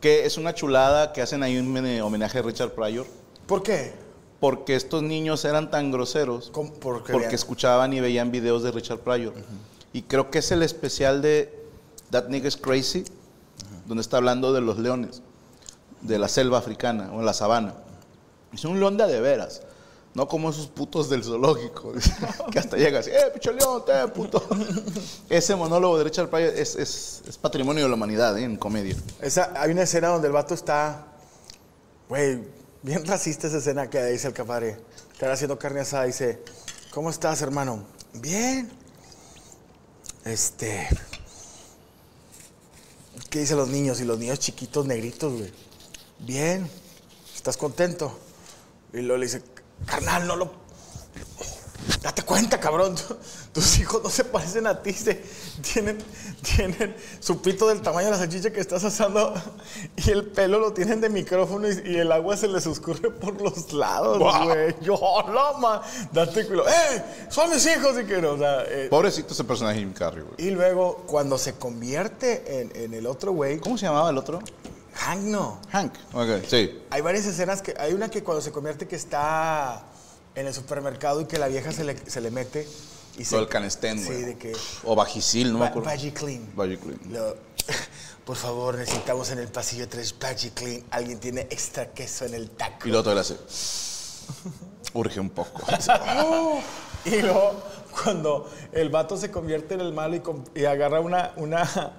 que 0.00 0.26
es 0.26 0.36
una 0.36 0.54
chulada 0.54 1.12
que 1.12 1.22
hacen 1.22 1.42
ahí 1.42 1.58
un 1.58 1.76
homenaje 2.02 2.38
a 2.38 2.42
Richard 2.42 2.72
Pryor, 2.72 3.06
¿Por 3.46 3.62
qué? 3.62 3.94
porque 4.40 4.76
estos 4.76 5.02
niños 5.02 5.44
eran 5.44 5.70
tan 5.70 5.90
groseros 5.90 6.50
¿Cómo? 6.50 6.72
Porque 6.74 7.12
porque 7.12 7.28
vean. 7.28 7.34
escuchaban 7.34 7.92
y 7.92 8.00
veían 8.00 8.30
videos 8.30 8.62
de 8.62 8.70
Richard 8.70 9.00
Pryor. 9.00 9.34
Y 9.96 10.02
creo 10.02 10.30
que 10.30 10.40
es 10.40 10.50
el 10.52 10.62
especial 10.62 11.22
de 11.22 11.58
That 12.10 12.28
Nigga's 12.28 12.58
Crazy, 12.58 13.04
donde 13.86 14.02
está 14.02 14.18
hablando 14.18 14.52
de 14.52 14.60
los 14.60 14.76
leones, 14.78 15.22
de 16.02 16.18
la 16.18 16.28
selva 16.28 16.58
africana 16.58 17.10
o 17.14 17.20
en 17.20 17.24
la 17.24 17.32
sabana. 17.32 17.72
Es 18.52 18.62
un 18.66 18.78
león 18.78 18.98
de 18.98 19.20
veras, 19.22 19.62
no 20.12 20.28
como 20.28 20.50
esos 20.50 20.66
putos 20.66 21.08
del 21.08 21.24
zoológico, 21.24 21.94
que 22.52 22.58
hasta 22.58 22.76
llega 22.76 22.98
así, 22.98 23.08
¡eh, 23.08 23.30
pinche 23.32 23.54
león, 23.54 23.84
te 23.86 24.06
puto! 24.08 24.46
Ese 25.30 25.56
monólogo 25.56 25.96
de 25.96 26.04
Richard 26.04 26.28
Pryor 26.28 26.52
es, 26.52 26.76
es- 26.76 27.22
es 27.26 27.38
patrimonio 27.38 27.84
de 27.84 27.88
la 27.88 27.94
humanidad 27.94 28.36
¿eh? 28.38 28.44
en 28.44 28.58
comedia. 28.58 28.96
Esa, 29.22 29.54
hay 29.56 29.70
una 29.70 29.84
escena 29.84 30.08
donde 30.08 30.26
el 30.26 30.34
vato 30.34 30.52
está, 30.52 31.06
güey, 32.10 32.44
bien 32.82 33.02
racista 33.06 33.46
esa 33.46 33.56
escena 33.56 33.88
que 33.88 34.04
dice 34.04 34.28
el 34.28 34.34
capare. 34.34 34.76
Está 35.14 35.32
haciendo 35.32 35.58
carne 35.58 35.80
asada 35.80 36.04
dice, 36.04 36.42
¿cómo 36.90 37.08
estás, 37.08 37.40
hermano? 37.40 37.82
Bien. 38.12 38.70
Este, 40.26 40.88
¿qué 43.30 43.38
dicen 43.38 43.58
los 43.58 43.68
niños? 43.68 44.00
Y 44.00 44.04
los 44.04 44.18
niños 44.18 44.40
chiquitos, 44.40 44.84
negritos, 44.84 45.32
güey. 45.32 45.52
Bien. 46.18 46.68
¿Estás 47.32 47.56
contento? 47.56 48.18
Y 48.92 49.02
luego 49.02 49.18
le 49.18 49.26
dice, 49.26 49.42
carnal, 49.86 50.26
no 50.26 50.34
lo... 50.34 50.65
Date 52.02 52.22
cuenta, 52.22 52.58
cabrón. 52.58 52.94
tu- 52.96 53.16
Tus 53.52 53.78
hijos 53.78 54.02
no 54.02 54.10
se 54.10 54.24
parecen 54.24 54.66
a 54.66 54.82
ti. 54.82 54.92
se- 54.92 55.22
tienen, 55.72 55.98
tienen 56.42 56.94
su 57.20 57.40
pito 57.40 57.66
del 57.68 57.80
tamaño 57.80 58.06
de 58.06 58.12
la 58.12 58.18
salchicha 58.18 58.50
que 58.52 58.60
estás 58.60 58.84
asando 58.84 59.32
y 59.96 60.10
el 60.10 60.26
pelo 60.26 60.58
lo 60.58 60.72
tienen 60.72 61.00
de 61.00 61.08
micrófono 61.08 61.68
y, 61.68 61.82
y 61.86 61.96
el 61.96 62.12
agua 62.12 62.36
se 62.36 62.48
les 62.48 62.66
escurre 62.66 63.10
por 63.10 63.40
los 63.40 63.72
lados, 63.72 64.18
güey. 64.18 64.74
Yo, 64.82 64.98
no, 65.28 65.58
ma. 65.58 65.80
Date 66.12 66.46
cuidado. 66.46 66.68
¡Eh! 66.68 67.02
Son 67.30 67.50
mis 67.50 67.64
hijos, 67.66 67.96
y 68.00 68.04
que 68.04 68.20
no. 68.20 68.32
O 68.32 68.38
sea, 68.38 68.62
eh, 68.66 68.88
Pobrecito 68.90 69.32
ese 69.32 69.44
personaje 69.44 69.78
Jim 69.78 69.92
Carrey, 69.92 70.22
güey. 70.22 70.34
y 70.48 70.50
luego, 70.50 71.04
cuando 71.06 71.38
se 71.38 71.54
convierte 71.54 72.60
en, 72.60 72.72
en 72.76 72.94
el 72.94 73.06
otro 73.06 73.32
güey, 73.32 73.58
¿Cómo 73.58 73.78
se 73.78 73.86
llamaba 73.86 74.10
el 74.10 74.18
otro? 74.18 74.40
Hank 74.94 75.20
no. 75.22 75.60
Hank. 75.72 75.92
Ok, 76.14 76.44
sí. 76.48 76.82
Hay 76.90 77.00
varias 77.02 77.26
escenas 77.26 77.62
que. 77.62 77.74
Hay 77.78 77.92
una 77.92 78.08
que 78.10 78.22
cuando 78.22 78.40
se 78.42 78.50
convierte 78.52 78.86
que 78.88 78.96
está 78.96 79.82
en 80.36 80.46
el 80.46 80.54
supermercado 80.54 81.20
y 81.20 81.24
que 81.24 81.38
la 81.38 81.48
vieja 81.48 81.72
se 81.72 81.82
le, 81.84 81.96
se 82.08 82.20
le 82.20 82.30
mete. 82.30 82.68
Y 83.18 83.24
se, 83.24 83.36
el 83.38 83.48
canestén, 83.48 83.98
Sí, 83.98 84.06
güey. 84.06 84.22
de 84.22 84.38
que. 84.38 84.52
O 84.84 84.94
Vagisil, 84.94 85.52
no 85.52 85.64
acuerdo. 85.64 85.88
Vagiclean. 85.88 86.46
Vagiclean. 86.54 87.00
Lo- 87.10 87.36
por 88.24 88.36
favor, 88.36 88.76
necesitamos 88.76 89.30
en 89.30 89.38
el 89.38 89.48
pasillo 89.48 89.88
3 89.88 90.14
Vagiclean. 90.20 90.84
Alguien 90.90 91.18
tiene 91.18 91.40
extra 91.42 91.92
queso 91.92 92.24
en 92.26 92.34
el 92.34 92.50
taco. 92.50 92.86
Y 92.86 92.90
luego 92.90 93.04
todavía 93.04 93.22
hace. 93.22 93.36
Urge 94.94 95.18
un 95.20 95.30
poco. 95.30 95.62
Y 97.04 97.22
luego, 97.22 97.52
cuando 98.02 98.50
el 98.72 98.88
vato 98.88 99.16
se 99.16 99.30
convierte 99.30 99.74
en 99.74 99.80
el 99.80 99.92
malo 99.92 100.16
y, 100.16 100.60
y 100.60 100.64
agarra 100.64 100.98
una, 100.98 101.32
una, 101.36 101.94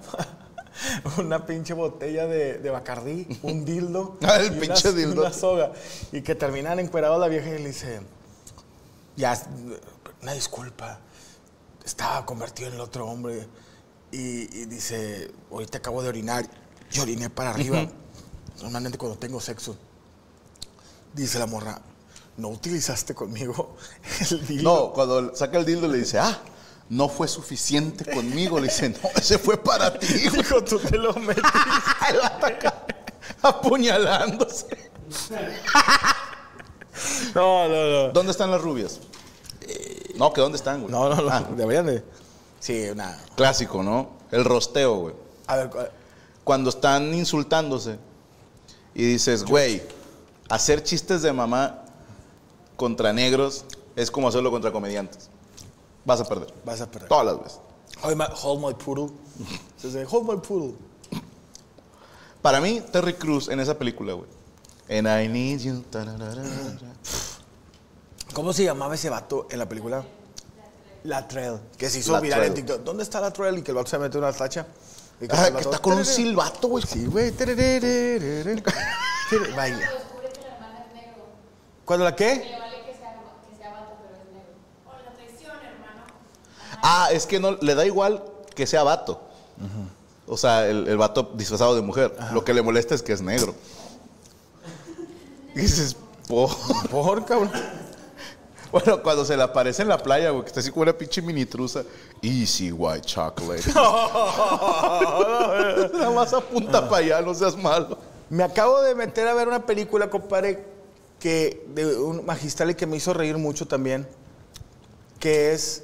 una 1.16 1.46
pinche 1.46 1.72
botella 1.72 2.26
de, 2.26 2.58
de 2.58 2.68
Bacardí, 2.70 3.26
un 3.42 3.64
dildo. 3.64 4.18
Ah, 4.22 4.36
el 4.36 4.56
y 4.58 4.60
pinche 4.60 4.90
una, 4.90 4.98
dildo. 4.98 5.20
Una 5.22 5.32
soga. 5.32 5.72
Y 6.12 6.20
que 6.20 6.34
terminan 6.34 6.78
encuerados 6.78 7.18
la 7.18 7.28
vieja 7.28 7.48
y 7.48 7.58
le 7.62 7.68
dice, 7.68 8.00
ya, 9.18 9.40
una 10.22 10.32
disculpa, 10.32 11.00
estaba 11.84 12.24
convertido 12.24 12.68
en 12.68 12.74
el 12.76 12.80
otro 12.80 13.06
hombre. 13.06 13.46
Y, 14.10 14.62
y 14.62 14.64
dice, 14.64 15.30
ahorita 15.50 15.78
acabo 15.78 16.02
de 16.02 16.08
orinar, 16.08 16.48
y 16.90 17.00
oriné 17.00 17.28
para 17.28 17.50
arriba. 17.50 17.86
Normalmente 18.62 18.96
cuando 18.96 19.18
tengo 19.18 19.40
sexo. 19.40 19.76
Dice 21.12 21.38
la 21.38 21.46
morra, 21.46 21.80
¿no 22.36 22.48
utilizaste 22.48 23.14
conmigo 23.14 23.76
el 24.30 24.46
dildo? 24.46 24.62
No, 24.62 24.92
cuando 24.92 25.34
saca 25.34 25.58
el 25.58 25.64
dildo 25.64 25.88
le 25.88 25.98
dice, 25.98 26.18
ah, 26.18 26.38
no 26.88 27.08
fue 27.08 27.28
suficiente 27.28 28.10
conmigo. 28.10 28.58
Le 28.60 28.68
dice, 28.68 28.88
no, 28.90 29.10
ese 29.16 29.38
fue 29.38 29.56
para 29.62 29.98
ti. 29.98 30.06
güey". 30.06 30.30
Dijo, 30.42 30.62
tú 30.64 30.78
te 30.78 30.96
lo 30.96 31.12
metiste. 31.14 31.48
Apuñalándose. 33.42 34.90
No, 37.34 37.68
no, 37.68 37.90
no. 38.06 38.12
¿Dónde 38.12 38.32
están 38.32 38.50
las 38.50 38.60
rubias? 38.60 39.00
No, 40.16 40.32
que 40.32 40.40
dónde 40.40 40.56
están, 40.56 40.80
güey. 40.82 40.90
No, 40.92 41.08
no, 41.08 41.22
no. 41.22 41.28
Ah, 41.30 41.44
Deberían 41.56 41.86
de. 41.86 42.02
Sí, 42.60 42.88
una. 42.90 43.18
clásico, 43.36 43.82
¿no? 43.82 44.10
El 44.32 44.44
rosteo, 44.44 44.96
güey. 44.96 45.14
A 45.46 45.56
ver, 45.56 45.70
cu- 45.70 45.78
Cuando 46.44 46.70
están 46.70 47.14
insultándose 47.14 47.98
y 48.94 49.04
dices, 49.04 49.44
güey, 49.44 49.82
hacer 50.48 50.82
chistes 50.82 51.22
de 51.22 51.32
mamá 51.32 51.84
contra 52.76 53.12
negros 53.12 53.64
es 53.96 54.10
como 54.10 54.28
hacerlo 54.28 54.50
contra 54.50 54.72
comediantes. 54.72 55.30
Vas 56.04 56.20
a 56.20 56.24
perder. 56.24 56.52
vas 56.64 56.80
a 56.80 56.90
perder. 56.90 57.08
Todas 57.08 57.26
las 57.26 57.38
veces. 57.38 57.60
Hold 58.02 58.16
my, 58.16 58.24
hold 58.42 58.64
my 58.64 58.74
poodle. 58.74 59.14
Se 59.76 59.88
dice, 59.88 60.06
hold 60.10 60.28
my 60.28 60.36
poodle. 60.40 60.74
Para 62.42 62.60
mí, 62.60 62.80
Terry 62.92 63.14
Cruz 63.14 63.48
en 63.48 63.60
esa 63.60 63.76
película, 63.78 64.12
güey. 64.14 64.28
And 64.90 65.06
I 65.06 65.28
need 65.28 65.60
you. 65.60 65.84
¿Cómo 68.32 68.52
se 68.52 68.64
llamaba 68.64 68.94
ese 68.94 69.10
vato 69.10 69.46
en 69.50 69.58
la 69.58 69.68
película? 69.68 70.04
La 71.04 71.26
Trail. 71.28 71.58
Que 71.76 71.90
se 71.90 71.98
hizo 72.00 72.12
La 72.12 72.20
viral 72.20 72.44
en. 72.44 72.54
TikTok. 72.54 72.82
¿Dónde 72.82 73.02
está 73.02 73.20
la 73.20 73.32
Trail? 73.32 73.58
Y 73.58 73.62
que 73.62 73.70
el 73.70 73.76
vato 73.76 73.88
se 73.88 73.98
mete 73.98 74.18
una 74.18 74.32
tacha. 74.32 74.66
Y 75.20 75.28
que 75.28 75.36
Ah, 75.36 75.50
que 75.52 75.60
está 75.60 75.78
con 75.78 75.94
un 75.94 76.04
silbato, 76.04 76.68
güey. 76.68 76.84
Sí, 76.86 77.06
güey. 77.06 77.32
Vaya. 79.56 79.90
¿Cuándo 81.84 82.04
la 82.04 82.14
qué? 82.14 82.56
Ah, 86.82 87.08
es 87.12 87.26
que 87.26 87.40
no, 87.40 87.52
le 87.60 87.74
da 87.74 87.84
igual 87.84 88.22
que 88.54 88.66
sea 88.66 88.82
vato. 88.82 89.20
O 90.26 90.36
sea, 90.36 90.68
el, 90.68 90.86
el 90.86 90.96
vato 90.96 91.32
disfrazado 91.34 91.74
de 91.74 91.82
mujer. 91.82 92.14
Lo 92.32 92.44
que 92.44 92.54
le 92.54 92.62
molesta 92.62 92.94
es 92.94 93.02
que 93.02 93.12
es 93.12 93.20
negro. 93.20 93.54
Y 95.54 95.60
dices, 95.60 95.96
po. 96.26 96.48
Por 96.90 97.24
cabrón. 97.24 97.50
Bueno, 98.70 99.02
cuando 99.02 99.24
se 99.24 99.34
le 99.36 99.42
aparece 99.42 99.80
en 99.82 99.88
la 99.88 99.96
playa, 99.96 100.28
güey, 100.30 100.42
que 100.42 100.48
está 100.48 100.60
así 100.60 100.70
como 100.70 100.82
una 100.82 100.92
pinche 100.92 101.22
mini 101.22 101.46
truza. 101.46 101.84
Easy 102.20 102.70
white 102.70 103.00
chocolate. 103.06 103.62
Nada 105.94 106.10
más 106.14 106.32
apunta 106.34 106.86
para 106.88 106.98
allá, 107.04 107.20
no 107.22 107.32
seas 107.34 107.56
malo. 107.56 107.96
Me 108.28 108.42
acabo 108.44 108.82
de 108.82 108.94
meter 108.94 109.26
a 109.26 109.32
ver 109.34 109.48
una 109.48 109.64
película, 109.64 110.10
compadre, 110.10 110.62
que 111.18 111.64
de 111.68 111.96
un 111.96 112.26
magistral 112.26 112.70
y 112.70 112.74
que 112.74 112.86
me 112.86 112.98
hizo 112.98 113.14
reír 113.14 113.38
mucho 113.38 113.66
también, 113.66 114.06
que 115.18 115.52
es 115.52 115.82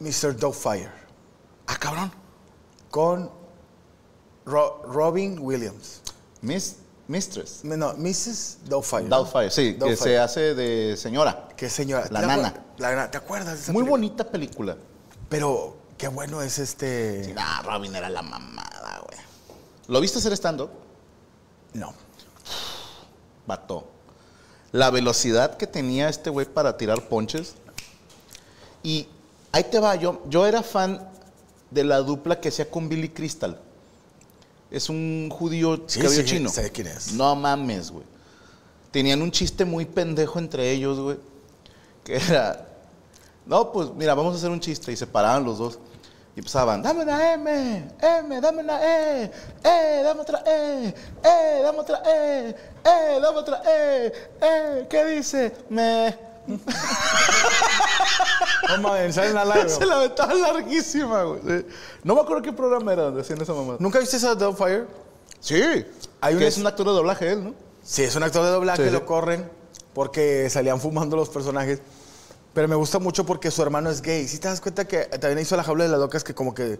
Mr. 0.00 0.36
Doubtfire, 0.36 0.90
Ah, 1.66 1.76
cabrón. 1.78 2.12
con 2.90 3.30
Ro- 4.46 4.82
Robin 4.86 5.36
Williams. 5.40 6.00
Miss, 6.40 6.76
mistress. 7.06 7.64
No, 7.64 7.94
Mrs. 7.94 8.58
Doubtfire. 8.64 9.08
Doubtfire, 9.08 9.50
sí, 9.50 9.76
que 9.78 9.96
se 9.96 10.18
hace 10.18 10.54
de 10.54 10.96
señora. 10.96 11.48
Qué 11.56 11.68
señora. 11.68 12.06
La 12.10 12.20
¿Te 12.20 12.26
nana. 12.26 12.54
La 12.78 12.90
nana. 12.90 13.10
¿Te 13.10 13.18
acuerdas 13.18 13.54
de 13.56 13.62
esa 13.62 13.72
Muy 13.72 13.82
película? 13.82 13.90
bonita 13.90 14.24
película. 14.30 14.76
Pero 15.28 15.76
qué 15.96 16.08
bueno 16.08 16.42
es 16.42 16.58
este... 16.58 17.32
Nah, 17.34 17.62
Robin 17.62 17.94
era 17.94 18.08
la 18.08 18.22
mamada, 18.22 19.02
güey. 19.06 19.18
¿Lo 19.88 20.00
viste 20.00 20.18
hacer 20.18 20.32
estando? 20.32 20.70
No. 21.74 21.92
Vato. 23.46 23.88
La 24.72 24.90
velocidad 24.90 25.56
que 25.56 25.66
tenía 25.66 26.08
este 26.08 26.30
güey 26.30 26.46
para 26.46 26.76
tirar 26.76 27.08
ponches. 27.08 27.54
Y 28.82 29.08
ahí 29.52 29.64
te 29.64 29.80
va, 29.80 29.96
yo, 29.96 30.22
yo 30.28 30.46
era 30.46 30.62
fan 30.62 31.10
de 31.70 31.84
la 31.84 31.98
dupla 31.98 32.40
que 32.40 32.48
hacía 32.50 32.70
con 32.70 32.88
Billy 32.88 33.08
Crystal. 33.08 33.60
Es 34.70 34.88
un 34.90 35.28
judío 35.32 35.82
Sí, 35.86 36.00
cabello 36.00 36.22
sí, 36.22 36.28
chino. 36.28 36.48
sé 36.50 36.70
quién 36.70 36.88
es. 36.88 37.12
No 37.12 37.34
mames, 37.34 37.90
güey. 37.90 38.04
Tenían 38.90 39.22
un 39.22 39.30
chiste 39.30 39.64
muy 39.64 39.84
pendejo 39.86 40.38
entre 40.38 40.70
ellos, 40.70 40.98
güey. 40.98 41.16
Que 42.04 42.16
era. 42.16 42.66
No, 43.46 43.72
pues 43.72 43.88
mira, 43.94 44.14
vamos 44.14 44.34
a 44.34 44.36
hacer 44.38 44.50
un 44.50 44.60
chiste. 44.60 44.92
Y 44.92 44.96
se 44.96 45.06
paraban 45.06 45.44
los 45.44 45.58
dos. 45.58 45.78
Y 46.36 46.40
empezaban, 46.40 46.82
dame 46.82 47.02
una 47.02 47.32
M, 47.32 47.84
M, 48.00 48.40
dame 48.40 48.62
una 48.62 48.78
E, 48.80 49.24
E, 49.64 50.02
dame 50.04 50.20
otra 50.20 50.40
E, 50.46 50.94
E, 51.24 51.62
dame 51.62 51.78
otra 51.80 52.02
E, 52.06 52.54
E, 52.84 53.20
dame 53.20 53.38
otra 53.38 53.62
E, 53.66 54.12
E, 54.40 54.86
¿qué 54.88 55.04
dice? 55.06 55.52
Me. 55.68 56.27
No 58.68 58.78
mames, 58.82 59.14
sale 59.14 59.30
una 59.32 59.44
live. 59.44 59.68
Se 59.68 59.86
la 59.86 59.96
aventaba 59.96 60.34
larguísima, 60.34 61.22
güey. 61.24 61.40
Sí. 61.46 61.66
No 62.04 62.14
me 62.14 62.20
acuerdo 62.20 62.42
qué 62.42 62.52
programa 62.52 62.92
era 62.92 63.02
donde 63.04 63.20
hacían 63.22 63.40
esa 63.40 63.52
mamá. 63.54 63.76
¿Nunca 63.78 63.98
viste 63.98 64.16
esa 64.16 64.34
Doubtfire? 64.34 64.86
Sí. 65.40 65.62
Hay 66.20 66.34
un 66.34 66.40
que 66.40 66.46
es- 66.46 66.58
un 66.58 66.66
actor 66.66 66.86
de 66.86 66.92
doblaje 66.92 67.32
él, 67.32 67.44
¿no? 67.44 67.54
Sí, 67.82 68.02
es 68.02 68.14
un 68.16 68.22
actor 68.22 68.44
de 68.44 68.50
doblaje, 68.50 68.82
Sí, 68.82 68.88
sí. 68.88 68.92
lo 68.92 69.06
corren 69.06 69.48
porque 69.94 70.48
salían 70.50 70.80
fumando 70.80 71.16
los 71.16 71.28
personajes. 71.28 71.80
Pero 72.52 72.66
me 72.68 72.74
gusta 72.76 72.98
mucho 72.98 73.24
porque 73.24 73.50
su 73.50 73.62
hermano 73.62 73.88
es 73.90 74.02
gay. 74.02 74.26
Si 74.26 74.38
te 74.38 74.48
das 74.48 74.60
cuenta 74.60 74.86
que 74.86 75.04
también 75.06 75.38
hizo 75.38 75.56
la 75.56 75.62
jaula 75.62 75.84
de 75.84 75.90
las 75.90 76.00
locas 76.00 76.24
que 76.24 76.34
como 76.34 76.54
que... 76.54 76.78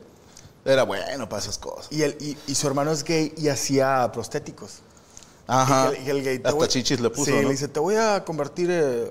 Era 0.64 0.82
bueno 0.82 1.28
para 1.28 1.40
esas 1.40 1.56
cosas. 1.56 1.86
Y, 1.90 2.02
él, 2.02 2.16
y, 2.20 2.36
y 2.46 2.54
su 2.54 2.66
hermano 2.66 2.90
es 2.90 3.04
gay 3.04 3.32
y 3.36 3.48
hacía 3.48 4.10
prostéticos. 4.12 4.80
Ajá. 5.46 5.92
Y 5.92 5.96
el, 5.96 6.06
y 6.06 6.10
el 6.10 6.24
gay, 6.24 6.38
te 6.40 6.48
Hasta 6.48 6.58
voy- 6.58 6.68
chichis 6.68 7.00
le 7.00 7.08
puso, 7.10 7.26
Sí, 7.26 7.32
¿no? 7.32 7.42
le 7.42 7.50
dice, 7.50 7.68
te 7.68 7.80
voy 7.80 7.94
a 7.94 8.24
convertir... 8.24 8.68
eh, 8.70 9.10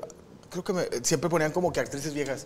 creo 0.50 0.64
que 0.64 0.74
me- 0.74 0.88
siempre 1.04 1.30
ponían 1.30 1.52
como 1.52 1.72
que 1.72 1.80
actrices 1.80 2.14
viejas. 2.14 2.46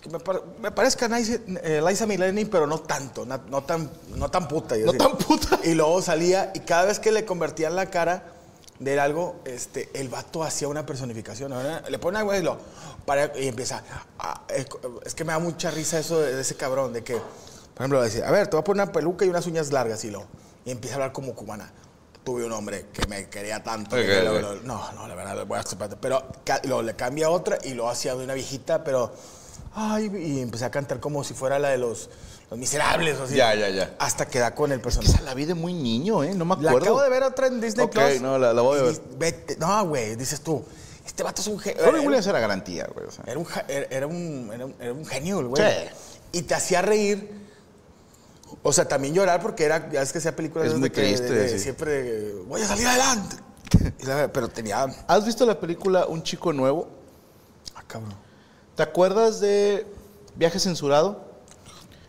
Que 0.00 0.08
me, 0.10 0.18
me 0.60 0.70
parezca 0.72 1.06
Liza, 1.08 1.34
eh, 1.62 1.82
Liza 1.86 2.06
Mileni, 2.06 2.44
pero 2.46 2.66
no 2.66 2.80
tanto, 2.80 3.24
na- 3.24 3.40
no, 3.48 3.62
tan, 3.64 3.90
no 4.16 4.30
tan 4.30 4.48
puta. 4.48 4.76
No 4.76 4.90
así. 4.90 4.98
tan 4.98 5.16
puta. 5.16 5.58
Y 5.64 5.74
luego 5.74 6.02
salía 6.02 6.50
y 6.54 6.60
cada 6.60 6.84
vez 6.86 6.98
que 6.98 7.12
le 7.12 7.24
convertían 7.24 7.76
la 7.76 7.86
cara 7.90 8.24
de 8.80 8.98
algo, 8.98 9.36
este, 9.44 9.88
el 9.94 10.08
vato 10.08 10.42
hacía 10.42 10.66
una 10.68 10.84
personificación. 10.84 11.52
Le 11.88 11.98
pone 12.00 12.18
algo 12.18 12.34
y 12.34 12.42
lo 12.42 12.58
para, 13.06 13.32
y 13.38 13.46
empieza. 13.48 13.82
a- 14.18 14.42
es, 14.48 14.66
es 15.04 15.14
que 15.14 15.24
me 15.24 15.32
da 15.32 15.38
mucha 15.38 15.70
risa 15.70 15.98
eso 15.98 16.20
de, 16.20 16.34
de 16.34 16.40
ese 16.42 16.56
cabrón, 16.56 16.92
de 16.92 17.04
que, 17.04 17.14
por 17.14 17.78
ejemplo, 17.78 18.02
decir, 18.02 18.24
a 18.24 18.30
ver, 18.32 18.48
te 18.48 18.56
voy 18.56 18.62
a 18.62 18.64
poner 18.64 18.82
una 18.84 18.92
peluca 18.92 19.24
y 19.24 19.28
unas 19.28 19.46
uñas 19.46 19.72
largas 19.72 20.04
y 20.04 20.10
lo 20.10 20.24
y 20.64 20.70
empieza 20.72 20.94
a 20.94 20.96
hablar 20.96 21.12
como 21.12 21.34
cubana. 21.34 21.72
Tuve 22.24 22.44
un 22.46 22.52
hombre 22.52 22.86
que 22.92 23.06
me 23.06 23.28
quería 23.28 23.62
tanto. 23.62 23.96
Ok, 23.96 24.02
que 24.02 24.22
lo- 24.22 24.34
ok. 24.36 24.40
lo- 24.40 24.54
no, 24.62 24.92
no, 24.92 25.06
la 25.06 25.14
verdad, 25.14 25.44
voy 25.46 25.58
a 25.58 25.60
aceptar. 25.60 25.96
Pero 26.00 26.26
ca- 26.44 26.62
lo, 26.64 26.80
le 26.82 26.96
cambia 26.96 27.28
otra 27.30 27.58
y 27.62 27.74
lo 27.74 27.88
hacía 27.90 28.14
de 28.14 28.24
una 28.24 28.34
viejita, 28.34 28.82
pero. 28.82 29.12
Ay, 29.74 30.10
y 30.16 30.40
empecé 30.40 30.64
a 30.64 30.70
cantar 30.70 31.00
como 31.00 31.24
si 31.24 31.34
fuera 31.34 31.58
la 31.58 31.68
de 31.70 31.78
los, 31.78 32.08
los 32.48 32.58
miserables 32.58 33.18
o 33.18 33.24
así. 33.24 33.34
Ya, 33.34 33.54
ya, 33.54 33.68
ya. 33.68 33.94
Hasta 33.98 34.26
que 34.26 34.38
da 34.38 34.54
con 34.54 34.70
el 34.72 34.78
Esa 34.78 34.84
personaje. 34.84 35.22
la 35.24 35.34
vi 35.34 35.44
de 35.46 35.54
muy 35.54 35.74
niño, 35.74 36.22
¿eh? 36.22 36.32
No 36.34 36.44
me 36.44 36.54
La 36.62 36.70
acuerdo. 36.70 36.86
acabo 36.86 37.02
de 37.02 37.10
ver 37.10 37.24
otra 37.24 37.48
en 37.48 37.60
Disney 37.60 37.84
Ok, 37.86 37.92
Plus. 37.92 38.20
no, 38.22 38.38
la- 38.38 38.52
la 38.52 38.62
voy 38.62 38.78
a 38.78 38.82
ver. 38.84 38.94
vete- 39.18 39.58
no, 39.58 39.86
güey, 39.88 40.14
dices 40.16 40.40
tú. 40.42 40.64
Este 41.04 41.22
vato 41.24 41.42
es 41.42 41.48
un 41.48 41.58
genio. 41.58 41.84
Robin 41.84 42.06
Williams 42.06 42.26
era 42.26 42.38
garantía, 42.40 42.88
güey. 42.94 43.06
o 43.06 43.10
sea. 43.10 43.24
Era 43.26 43.38
un, 43.38 43.46
era, 43.68 44.06
un, 44.06 44.50
era 44.54 44.64
un- 44.66 44.74
era 44.80 44.92
un 44.92 45.04
genio, 45.04 45.46
güey. 45.48 45.62
Sí. 45.62 45.88
Y 46.38 46.42
te 46.42 46.54
hacía 46.54 46.80
reír. 46.80 47.43
O 48.62 48.72
sea, 48.72 48.86
también 48.86 49.14
llorar 49.14 49.40
porque 49.42 49.64
era, 49.64 49.90
ya 49.90 50.02
es 50.02 50.12
que 50.12 50.20
sea 50.20 50.34
películas 50.36 50.68
Es 50.68 50.74
de 50.74 50.78
muy 50.78 50.90
que- 50.90 51.00
triste, 51.02 51.32
de- 51.32 51.42
de 51.44 51.48
sí. 51.48 51.58
siempre 51.58 52.32
voy 52.46 52.62
a 52.62 52.66
salir 52.66 52.86
adelante. 52.86 53.36
La- 54.04 54.32
pero 54.32 54.48
tenía. 54.48 54.84
¿Has 55.06 55.24
visto 55.26 55.44
la 55.46 55.58
película 55.58 56.06
Un 56.06 56.22
chico 56.22 56.52
nuevo? 56.52 56.88
Ah, 57.74 57.82
cabrón. 57.86 58.14
¿Te 58.76 58.82
acuerdas 58.82 59.40
de 59.40 59.86
Viaje 60.36 60.58
censurado? 60.60 61.33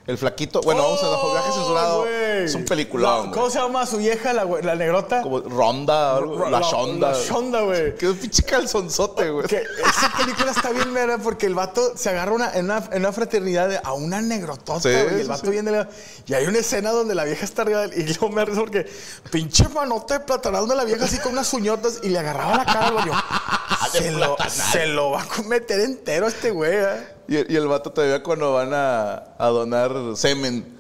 El 0.08 0.20
flaquito. 0.20 0.62
Bueno, 0.62 0.84
vamos 0.84 1.02
a 1.04 1.10
ver, 1.10 1.18
Viaje 1.32 1.52
censurado. 1.52 1.98
Oh, 1.98 2.02
güey. 2.04 2.44
Es 2.46 2.54
un 2.54 2.64
peliculón, 2.66 3.26
No, 3.28 3.32
¿Cómo 3.32 3.50
se 3.50 3.58
llama 3.58 3.88
su 3.88 3.98
vieja, 3.98 4.34
la, 4.34 4.46
güey- 4.46 4.62
la 4.62 4.76
negrota? 4.76 5.22
Como 5.24 5.40
Ronda, 5.40 6.22
la 6.22 6.62
Shonda. 6.62 7.12
La 7.12 7.18
Shonda, 7.18 7.62
güey. 7.62 7.96
Un 8.04 8.16
pinche 8.18 8.44
calzonzote, 8.44 9.32
güey. 9.32 9.48
Que 9.48 9.64
esa 9.64 10.12
película 10.16 10.52
está 10.52 10.70
bien 10.70 10.94
mera 10.94 11.18
porque 11.18 11.48
el 11.48 11.56
vato 11.56 11.98
se 11.98 12.10
agarra 12.10 12.34
una, 12.34 12.54
en, 12.54 12.66
una, 12.66 12.84
en 12.92 13.00
una 13.00 13.12
fraternidad 13.12 13.68
de- 13.68 13.80
a 13.84 13.94
una 13.94 14.22
negrotota, 14.22 14.80
Sí, 14.80 14.90
güey, 14.92 15.06
y 15.06 15.14
el 15.16 15.22
sí, 15.24 15.28
vato 15.28 15.46
sí. 15.46 15.50
viene 15.50 15.72
delgado. 15.72 15.92
Y 16.28 16.34
hay 16.36 16.46
una 16.46 16.60
escena 16.60 16.92
donde 16.92 17.16
la 17.16 17.24
vieja 17.24 17.44
está 17.44 17.64
arriba 17.64 17.82
del- 17.88 18.00
y 18.00 18.04
luego 18.06 18.30
me 18.30 18.42
da 18.42 18.46
risa 18.46 18.60
porque 18.60 18.88
pinche 19.32 19.68
manota 19.70 20.20
de 20.20 20.26
platanal 20.26 20.68
de 20.68 20.76
la 20.76 20.84
vieja 20.84 21.06
así 21.06 21.18
con 21.18 21.32
unas 21.32 21.52
uñotas 21.52 22.02
y 22.04 22.10
le 22.10 22.20
agarraba 22.20 22.58
la 22.58 22.66
cara 22.66 22.88
al 22.90 22.94
baño. 22.94 23.12
Se 23.92 24.12
lo, 24.12 24.36
se 24.50 24.88
lo 24.88 25.12
va 25.12 25.22
a 25.22 25.42
meter 25.44 25.80
entero 25.80 26.28
este 26.28 26.52
güey, 26.52 26.74
¿eh? 26.76 27.15
Y, 27.28 27.38
el- 27.38 27.52
y 27.52 27.56
el 27.56 27.68
vato 27.68 27.92
todavía 27.92 28.22
cuando 28.22 28.54
van 28.54 28.74
a, 28.74 29.24
a 29.38 29.48
donar 29.48 29.92
semen, 30.16 30.76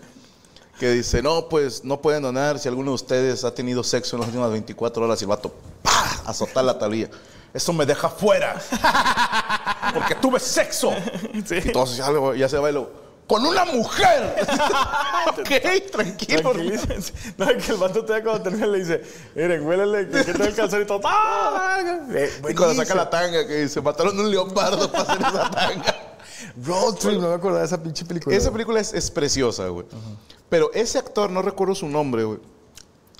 que 0.79 0.89
dice, 0.91 1.21
no, 1.21 1.47
pues 1.47 1.83
no 1.83 2.01
pueden 2.01 2.21
donar 2.23 2.59
si 2.59 2.67
alguno 2.67 2.91
de 2.91 2.95
ustedes 2.95 3.43
ha 3.43 3.53
tenido 3.53 3.83
sexo 3.83 4.15
en 4.17 4.21
las 4.21 4.27
últimas 4.29 4.51
24 4.51 5.05
horas. 5.05 5.21
Y 5.21 5.23
el 5.23 5.29
vato, 5.29 5.53
¡pah! 5.81 6.21
Azotar 6.25 6.65
la 6.65 6.77
tablilla. 6.77 7.09
Eso 7.53 7.71
me 7.71 7.85
deja 7.85 8.09
fuera. 8.09 8.59
Porque 9.93 10.15
tuve 10.15 10.39
sexo. 10.39 10.93
Y 11.33 11.71
todos 11.71 11.95
ya, 11.95 12.07
ya 12.35 12.49
se 12.49 12.57
luego, 12.57 12.91
con 13.27 13.45
una 13.45 13.65
mujer. 13.65 14.35
ok, 15.39 15.91
tranquilo. 15.91 16.53
No, 17.37 17.47
que 17.47 17.71
el 17.71 17.77
vato 17.77 18.03
todavía 18.03 18.23
cuando 18.23 18.43
termina 18.43 18.67
le 18.67 18.79
dice, 18.79 19.01
miren, 19.35 19.65
huélele, 19.65 20.09
que, 20.09 20.23
tengo 20.25 20.43
el 20.43 20.53
calzón 20.55 20.81
y 20.81 20.85
todo. 20.85 20.99
Y 22.49 22.53
cuando 22.53 22.75
saca 22.75 22.95
la 22.95 23.09
tanga, 23.09 23.47
que 23.47 23.61
dice, 23.61 23.81
mataron 23.81 24.19
un 24.19 24.29
leopardo 24.29 24.91
para 24.91 25.03
hacer 25.03 25.17
esa 25.21 25.51
tanga. 25.51 25.95
Road 26.63 26.95
Trip, 26.95 27.19
no 27.19 27.29
me 27.29 27.35
acuerdo 27.35 27.57
de 27.59 27.65
esa 27.65 27.81
pinche 27.81 28.05
película. 28.05 28.35
Esa 28.35 28.51
película 28.51 28.79
es, 28.79 28.93
es 28.93 29.11
preciosa, 29.11 29.67
güey. 29.67 29.85
Pero 30.49 30.71
ese 30.73 30.97
actor, 30.97 31.29
no 31.29 31.41
recuerdo 31.41 31.75
su 31.75 31.87
nombre, 31.87 32.23
güey. 32.23 32.39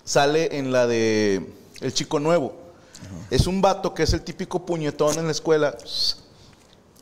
Sale 0.04 0.58
en 0.58 0.72
la 0.72 0.88
de 0.88 1.54
El 1.82 1.94
Chico 1.94 2.20
Nuevo. 2.20 2.54
Es 3.30 3.48
un 3.48 3.62
vato 3.62 3.94
que 3.94 4.04
es 4.04 4.14
el 4.14 4.22
típico 4.22 4.66
puñetón 4.66 5.18
en 5.18 5.26
la 5.26 5.32
escuela. 5.32 5.76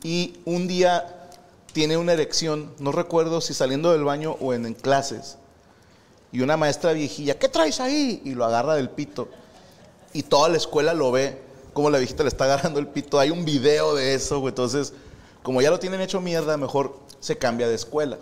Y 0.02 0.38
un 0.44 0.66
día 0.66 1.30
tiene 1.72 1.96
una 1.96 2.12
erección, 2.12 2.72
no 2.78 2.92
recuerdo 2.92 3.40
si 3.40 3.52
saliendo 3.54 3.92
del 3.92 4.04
baño 4.04 4.36
o 4.40 4.54
en, 4.54 4.66
en 4.66 4.74
clases. 4.74 5.38
Y 6.32 6.40
una 6.40 6.56
maestra 6.56 6.92
viejilla, 6.92 7.38
¿qué 7.38 7.48
traes 7.48 7.80
ahí? 7.80 8.20
Y 8.24 8.34
lo 8.34 8.44
agarra 8.44 8.74
del 8.74 8.90
pito. 8.90 9.28
Y 10.12 10.24
toda 10.24 10.48
la 10.48 10.56
escuela 10.56 10.94
lo 10.94 11.12
ve, 11.12 11.40
como 11.72 11.90
la 11.90 11.98
viejita 11.98 12.22
le 12.22 12.28
está 12.28 12.44
agarrando 12.44 12.80
el 12.80 12.88
pito. 12.88 13.18
Hay 13.18 13.30
un 13.30 13.44
video 13.44 13.94
de 13.94 14.14
eso, 14.14 14.40
güey. 14.40 14.50
Entonces, 14.50 14.92
como 15.44 15.60
ya 15.60 15.70
lo 15.70 15.78
tienen 15.78 16.00
hecho 16.00 16.22
mierda, 16.22 16.56
mejor 16.56 16.98
se 17.20 17.36
cambia 17.36 17.68
de 17.68 17.74
escuela. 17.74 18.18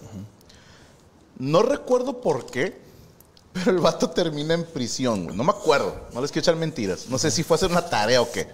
No 1.39 1.63
recuerdo 1.63 2.21
por 2.21 2.47
qué, 2.47 2.77
pero 3.53 3.71
el 3.71 3.79
vato 3.79 4.11
termina 4.11 4.55
en 4.55 4.65
prisión, 4.65 5.25
güey. 5.25 5.37
No 5.37 5.45
me 5.45 5.53
acuerdo, 5.53 6.09
no 6.13 6.21
les 6.21 6.33
quiero 6.33 6.43
echar 6.43 6.57
mentiras. 6.57 7.07
No 7.09 7.19
sé 7.19 7.31
si 7.31 7.45
fue 7.45 7.55
a 7.55 7.57
hacer 7.57 7.71
una 7.71 7.89
tarea 7.89 8.21
o 8.21 8.31
qué. 8.31 8.49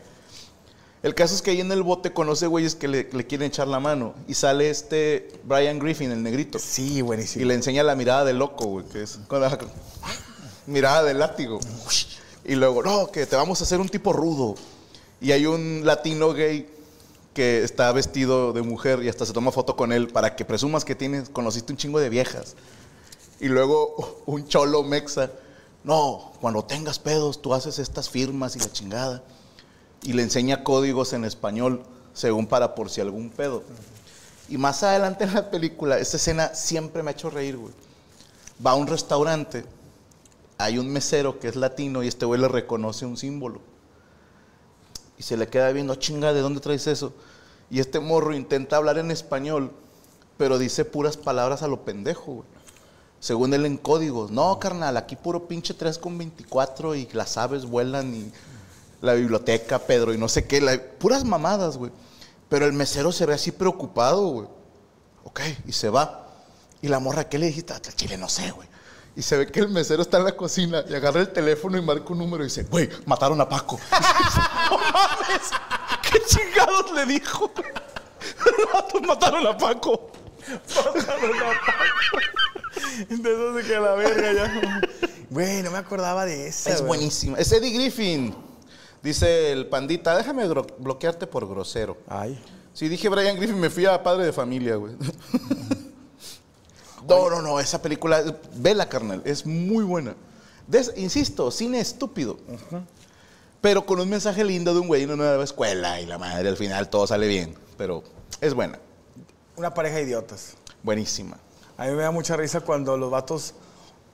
El 1.03 1.15
caso 1.15 1.35
es 1.35 1.41
que 1.41 1.53
ahí 1.53 1.61
en 1.61 1.73
el 1.73 1.83
bote 1.83 2.13
conoce 2.13 2.47
güeyes 2.47 2.75
que 2.75 2.89
le, 2.89 3.09
le 3.11 3.27
quieren 3.27 3.47
echar 3.47 3.69
la 3.69 3.81
mano. 3.81 4.15
Y 4.27 4.35
sale 4.35 4.69
este 4.69 5.33
Brian 5.45 5.79
Griffin, 5.79 6.13
el 6.13 6.23
negrito. 6.23 6.59
Sí, 6.59 7.01
buenísimo. 7.01 7.43
Y 7.43 7.49
le 7.49 7.55
enseña 7.55 7.83
la 7.83 7.95
mirada 7.95 8.27
de 8.27 8.35
loco, 8.35 8.67
güey, 8.67 8.85
que 8.85 9.03
es 9.03 9.19
con 9.29 9.41
la 9.41 9.57
mirada 10.67 11.05
de 11.05 11.15
látigo. 11.15 11.59
Y 12.45 12.55
luego, 12.55 12.83
no, 12.83 13.11
que 13.11 13.25
te 13.25 13.35
vamos 13.35 13.63
a 13.63 13.65
hacer 13.65 13.81
un 13.81 13.89
tipo 13.89 14.13
rudo. 14.13 14.57
Y 15.23 15.33
hay 15.33 15.47
un 15.47 15.83
latino 15.85 16.35
gay 16.35 16.78
que 17.39 17.63
está 17.63 17.93
vestido 17.93 18.53
de 18.53 18.63
mujer 18.63 19.01
y 19.05 19.09
hasta 19.09 19.25
se 19.25 19.33
toma 19.33 19.53
foto 19.53 19.77
con 19.77 19.93
él 19.93 20.09
para 20.09 20.35
que 20.35 20.45
presumas 20.45 20.85
que 20.85 20.97
tienes, 20.97 21.29
conociste 21.29 21.73
un 21.73 21.77
chingo 21.77 22.01
de 22.01 22.09
viejas. 22.09 22.57
Y 23.39 23.47
luego 23.47 24.23
un 24.27 24.49
cholo 24.49 24.83
mexa, 24.83 25.31
no, 25.85 26.33
cuando 26.41 26.65
tengas 26.65 26.99
pedos 26.99 27.41
tú 27.41 27.55
haces 27.55 27.79
estas 27.79 28.11
firmas 28.11 28.57
y 28.57 28.59
la 28.59 28.73
chingada. 28.73 29.23
Y 30.03 30.15
le 30.15 30.25
enseña 30.25 30.65
códigos 30.65 31.13
en 31.13 31.25
español, 31.25 31.85
según 32.13 32.49
para 32.49 32.75
por 32.75 32.91
si 32.91 33.01
algún 33.01 33.31
pedo. 33.31 33.63
Y 34.49 34.59
más 34.59 34.83
adelante 34.83 35.23
en 35.23 35.35
la 35.35 35.49
película, 35.49 35.97
esta 35.97 36.17
escena 36.17 36.53
siempre 36.57 37.05
me 37.05 37.13
ha 37.13 37.15
hecho 37.15 37.31
reír, 37.31 37.57
güey. 37.57 37.73
Va 38.67 38.73
a 38.73 38.75
un 38.75 38.89
restaurante, 38.89 39.65
hay 40.59 40.77
un 40.79 40.91
mesero 40.91 41.39
que 41.39 41.47
es 41.47 41.55
latino 41.55 42.03
y 42.03 42.09
este 42.09 42.27
güey 42.27 42.41
le 42.41 42.49
reconoce 42.49 43.07
un 43.07 43.17
símbolo. 43.17 43.61
Y 45.19 45.23
se 45.23 45.37
le 45.37 45.49
queda 45.49 45.73
viendo, 45.73 45.95
chinga, 45.97 46.33
¿de 46.33 46.41
dónde 46.41 46.61
traes 46.61 46.87
eso? 46.87 47.13
Y 47.71 47.81
este 47.81 48.01
morro 48.01 48.35
intenta 48.35 48.77
hablar 48.77 48.99
en 48.99 49.11
español, 49.11 49.73
pero 50.37 50.59
dice 50.59 50.85
puras 50.85 51.17
palabras 51.17 51.63
a 51.63 51.69
lo 51.69 51.85
pendejo, 51.85 52.33
güey. 52.35 52.49
Según 53.21 53.53
él 53.53 53.67
en 53.67 53.77
códigos. 53.77 54.31
No, 54.31 54.59
carnal, 54.59 54.97
aquí 54.97 55.17
puro 55.17 55.49
pinche 55.49 55.75
3 55.75 55.99
con 55.99 56.17
24 56.17 56.95
y 56.95 57.09
las 57.13 57.37
aves 57.37 57.67
vuelan 57.67 58.15
y 58.15 58.33
la 59.01 59.15
biblioteca, 59.15 59.81
Pedro, 59.81 60.15
y 60.15 60.19
no 60.19 60.29
sé 60.29 60.47
qué. 60.47 60.79
puras 60.99 61.25
mamadas, 61.25 61.77
güey. 61.77 61.91
Pero 62.49 62.65
el 62.67 62.73
mesero 62.73 63.13
se 63.13 63.27
ve 63.27 63.35
así 63.35 63.51
preocupado, 63.51 64.27
güey. 64.29 64.49
Ok, 65.25 65.41
y 65.67 65.73
se 65.73 65.91
va. 65.91 66.29
Y 66.81 66.89
la 66.89 67.01
morra, 67.01 67.29
¿qué 67.29 67.39
le 67.39 67.47
dijiste? 67.47 67.73
Al 67.73 67.81
chile, 67.81 68.17
no 68.17 68.29
sé, 68.29 68.51
güey. 68.53 68.69
Y 69.19 69.23
se 69.23 69.37
ve 69.37 69.49
que 69.49 69.59
el 69.59 69.69
mesero 69.69 70.01
está 70.03 70.19
en 70.19 70.25
la 70.27 70.37
cocina 70.37 70.85
y 70.89 70.95
agarra 70.95 71.19
el 71.19 71.33
teléfono 71.33 71.77
y 71.77 71.83
marca 71.83 72.05
un 72.11 72.19
número 72.19 72.45
y 72.45 72.47
dice, 72.47 72.63
güey, 72.63 72.89
mataron 73.05 73.41
a 73.41 73.49
Paco. 73.49 73.81
no 74.71 74.79
mames, 74.79 75.51
¿qué 76.09 76.21
chingados 76.25 76.93
le 76.93 77.05
dijo? 77.05 77.51
Los 78.47 78.73
vatos 78.73 79.03
mataron 79.03 79.45
a 79.45 79.59
Paco. 79.59 80.13
Eso 83.11 83.57
se 83.57 83.67
queda 83.67 83.81
la 83.81 83.95
verga 83.95 84.33
ya. 84.33 84.81
Güey, 85.31 85.65
no 85.65 85.73
me 85.73 85.79
acordaba 85.79 86.25
de 86.25 86.47
esa. 86.47 86.71
Es 86.71 86.81
buenísima. 86.81 87.39
Es 87.39 87.51
Eddie 87.51 87.73
Griffin. 87.73 88.37
Dice 89.03 89.51
el 89.51 89.67
pandita, 89.67 90.17
déjame 90.17 90.47
bloquearte 90.47 91.27
por 91.27 91.49
grosero. 91.49 91.99
Ay. 92.07 92.41
Si 92.73 92.89
dije 92.89 93.09
Brian 93.09 93.35
Griffin, 93.35 93.59
me 93.59 93.69
fui 93.69 93.85
a 93.85 94.01
padre 94.01 94.27
de 94.27 94.33
familia, 94.33 94.77
güey. 94.77 94.95
No, 97.09 97.31
no, 97.31 97.43
no, 97.43 97.61
esa 97.61 97.81
película, 97.83 98.23
vela, 98.55 98.89
carnal, 98.89 99.23
es 99.25 99.47
muy 99.47 99.85
buena. 99.85 100.15
Des- 100.67 100.93
insisto, 100.97 101.51
cine 101.51 101.81
estúpido. 101.81 102.39
Pero 103.61 103.85
con 103.87 103.99
un 104.01 104.09
mensaje 104.09 104.45
lindo 104.45 104.73
de 104.75 104.81
un 104.81 104.87
güey 104.87 105.03
en 105.03 105.11
una 105.11 105.25
nueva 105.25 105.43
escuela 105.45 106.01
y 106.01 106.07
la 106.07 106.19
madre, 106.19 106.49
al 106.49 106.57
final 106.57 106.89
todo 106.89 107.07
sale 107.07 107.27
bien. 107.27 107.57
Pero 107.77 108.03
es 108.41 108.55
buena, 108.55 108.79
Una 109.57 109.75
pareja 109.75 109.97
de 109.97 110.03
idiotas. 110.03 110.55
buenísima. 110.83 111.37
A 111.77 111.87
mí 111.87 111.93
me 111.93 112.03
da 112.03 112.11
mucha 112.11 112.37
risa 112.37 112.61
cuando 112.61 112.97
los 112.97 113.11
vatos 113.11 113.55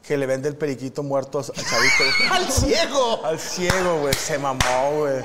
que 0.03 0.17
le 0.19 0.27
venden 0.27 0.53
el 0.53 0.59
periquito 0.59 1.03
muerto 1.03 1.39
al 1.39 1.45
chavito. 1.47 2.05
¡Al 2.31 2.51
ciego! 2.53 3.25
Al 3.25 3.39
ciego, 3.41 4.01
güey. 4.01 4.15
Se 4.15 4.39
mamó, 4.39 4.99
güey. 4.99 5.23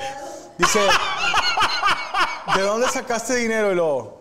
Dice, 0.58 0.80
¿de 2.56 2.62
dónde 2.62 2.88
sacaste 2.88 3.34
dinero? 3.36 3.72
Y 3.72 3.74
luego, 3.74 4.19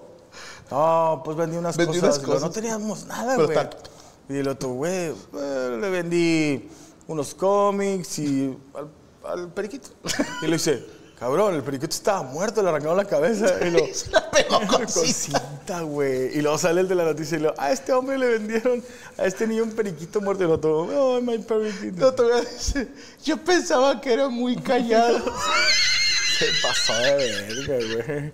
no, 0.71 1.21
pues 1.25 1.37
vendí 1.37 1.57
unas 1.57 1.75
Vendí 1.77 1.99
cosas. 1.99 2.17
unas 2.17 2.25
cosas. 2.27 2.41
No 2.43 2.51
teníamos 2.51 3.05
nada, 3.05 3.35
güey. 3.35 3.57
Y 4.29 4.37
el 4.37 4.47
otro, 4.47 4.69
güey, 4.69 5.11
eh, 5.33 5.77
le 5.81 5.89
vendí 5.89 6.69
unos 7.07 7.33
cómics 7.33 8.19
y 8.19 8.55
al, 8.75 8.87
al 9.31 9.51
periquito. 9.53 9.89
Y 10.43 10.45
le 10.45 10.53
dice, 10.53 10.85
cabrón, 11.19 11.55
el 11.55 11.63
periquito 11.63 11.89
estaba 11.95 12.21
muerto, 12.21 12.61
le 12.61 12.69
arrancaron 12.69 12.95
la 12.97 13.05
cabeza. 13.05 13.55
Y 13.65 13.71
lo, 13.71 13.79
Se 13.91 14.11
la 14.11 14.29
pegó 14.29 14.59
con 14.67 14.87
cinta. 14.87 15.81
güey. 15.81 16.37
Y 16.37 16.41
luego 16.41 16.59
sale 16.59 16.81
el 16.81 16.87
de 16.87 16.93
la 16.93 17.05
noticia 17.05 17.37
y 17.39 17.41
lo, 17.41 17.55
a 17.59 17.71
este 17.71 17.91
hombre 17.91 18.19
le 18.19 18.27
vendieron 18.27 18.83
a 19.17 19.25
este 19.25 19.47
niño 19.47 19.63
un 19.63 19.71
periquito 19.71 20.21
muerto. 20.21 20.43
Y 20.43 20.45
el 20.45 20.51
otro, 20.53 20.81
oh, 20.81 21.19
my 21.21 21.39
periquito. 21.39 21.99
No, 21.99 22.13
todavía 22.13 22.47
dice, 22.47 22.87
yo 23.23 23.37
pensaba 23.37 23.99
que 23.99 24.13
era 24.13 24.29
muy 24.29 24.55
callado. 24.57 25.17
Se 26.37 26.45
pasó 26.61 26.93
de 26.93 27.15
verga, 27.15 28.03
güey. 28.05 28.33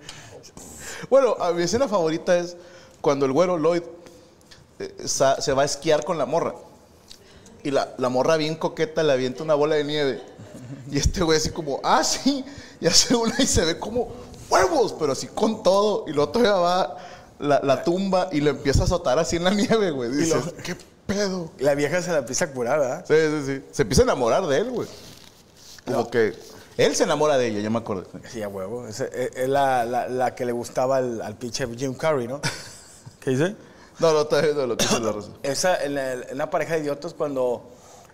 Bueno, 1.09 1.35
a 1.39 1.51
mi 1.51 1.63
escena 1.63 1.87
favorita 1.87 2.37
es 2.37 2.55
cuando 3.01 3.25
el 3.25 3.31
güero 3.31 3.57
Lloyd 3.57 3.83
eh, 4.79 4.95
sa- 5.05 5.39
se 5.41 5.53
va 5.53 5.61
a 5.63 5.65
esquiar 5.65 6.03
con 6.03 6.17
la 6.17 6.25
morra. 6.25 6.55
Y 7.63 7.71
la, 7.71 7.93
la 7.97 8.09
morra 8.09 8.37
bien 8.37 8.55
coqueta 8.55 9.01
le 9.03 9.11
avienta 9.13 9.43
una 9.43 9.55
bola 9.55 9.75
de 9.75 9.83
nieve. 9.83 10.21
Y 10.91 10.97
este 10.97 11.23
güey 11.23 11.37
así 11.37 11.49
como, 11.49 11.79
ah, 11.83 12.03
sí. 12.03 12.43
Y 12.79 12.87
hace 12.87 13.15
una 13.15 13.35
y 13.39 13.47
se 13.47 13.63
ve 13.65 13.79
como 13.79 14.09
huevos, 14.49 14.93
pero 14.99 15.13
así 15.13 15.27
con 15.27 15.63
todo. 15.63 16.05
Y 16.07 16.11
luego 16.13 16.31
todavía 16.31 16.53
va 16.55 16.97
la, 17.39 17.59
la 17.63 17.83
tumba 17.83 18.29
y 18.31 18.41
le 18.41 18.51
empieza 18.51 18.81
a 18.81 18.85
azotar 18.85 19.17
así 19.17 19.37
en 19.37 19.45
la 19.45 19.51
nieve, 19.51 19.91
güey. 19.91 20.11
Dices, 20.11 20.45
lo- 20.45 20.55
¿qué 20.57 20.75
pedo? 21.07 21.51
La 21.59 21.73
vieja 21.75 22.01
se 22.01 22.11
la 22.11 22.19
empieza 22.19 22.45
a 22.45 22.51
curar, 22.51 22.79
¿verdad? 22.79 23.05
Sí, 23.07 23.13
sí, 23.15 23.53
sí. 23.59 23.65
Se 23.71 23.81
empieza 23.83 24.01
a 24.01 24.05
enamorar 24.05 24.45
de 24.45 24.57
él, 24.57 24.69
güey. 24.71 24.87
Como 25.85 26.09
que 26.09 26.33
él 26.77 26.95
se 26.95 27.03
enamora 27.03 27.37
de 27.37 27.47
ella, 27.47 27.59
ya 27.61 27.69
me 27.69 27.77
acuerdo. 27.79 28.05
Sí, 28.31 28.41
a 28.41 28.47
huevo. 28.47 28.87
Es, 28.87 28.99
es- 28.99 29.35
es 29.35 29.49
la, 29.49 29.85
la- 29.85 30.07
la 30.09 30.35
que 30.35 30.45
le 30.45 30.51
gustaba 30.51 30.97
al, 30.97 31.21
al 31.21 31.35
pinche 31.37 31.67
Jim 31.75 31.93
Carrey, 31.95 32.27
¿no? 32.27 32.41
¿Qué 33.19 33.31
dice? 33.31 33.55
No, 33.99 34.11
no, 34.13 34.25
todavía 34.25 34.53
no 34.53 34.67
lo 34.67 34.77
quise 34.77 34.99
la 34.99 35.11
razón. 35.11 35.37
Esa, 35.43 35.83
en, 35.83 35.95
la- 35.95 36.13
en 36.13 36.33
una 36.33 36.49
pareja 36.49 36.73
de 36.75 36.81
idiotas 36.81 37.13
cuando... 37.13 37.71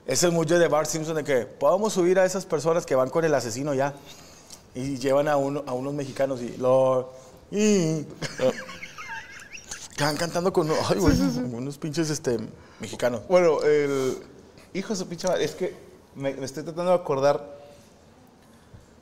Es 0.07 0.23
el 0.23 0.31
mucho 0.31 0.57
de 0.57 0.67
Bart 0.67 0.89
Simpson 0.89 1.15
de 1.15 1.23
que 1.23 1.45
podamos 1.45 1.93
subir 1.93 2.17
a 2.19 2.25
esas 2.25 2.45
personas 2.47 2.87
que 2.87 2.95
van 2.95 3.09
con 3.11 3.23
el 3.23 3.33
asesino 3.35 3.73
ya. 3.75 3.93
Y 4.73 4.97
llevan 4.97 5.27
a, 5.27 5.37
uno, 5.37 5.63
a 5.67 5.73
unos 5.73 5.93
mexicanos 5.93 6.41
y 6.41 6.57
lo... 6.57 7.13
Y, 7.51 8.05
Están 9.91 10.17
cantando 10.17 10.51
con 10.51 10.69
ay, 10.89 10.97
güey, 10.97 11.13
unos 11.53 11.77
pinches 11.77 12.09
este, 12.09 12.39
mexicanos. 12.79 13.21
Bueno, 13.29 13.61
el 13.61 14.17
hijo 14.73 14.89
de 14.93 14.95
su 14.95 15.07
pinche 15.07 15.27
madre, 15.27 15.43
es 15.43 15.51
que 15.53 15.75
me, 16.15 16.33
me 16.33 16.45
estoy 16.45 16.63
tratando 16.63 16.91
de 16.91 16.97
acordar 16.97 17.60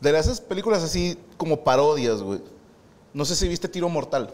de 0.02 0.18
esas 0.18 0.42
películas 0.42 0.84
así 0.84 1.18
como 1.38 1.64
parodias, 1.64 2.22
güey. 2.22 2.42
No 3.14 3.26
sé 3.26 3.36
si 3.36 3.48
viste 3.48 3.68
Tiro 3.68 3.90
Mortal. 3.90 4.34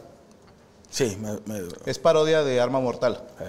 Sí, 0.90 1.18
me... 1.20 1.32
me- 1.52 1.68
Es 1.86 2.00
parodia 2.00 2.44
de 2.44 2.60
Arma 2.62 2.80
Mortal. 2.80 3.24
eh. 3.40 3.46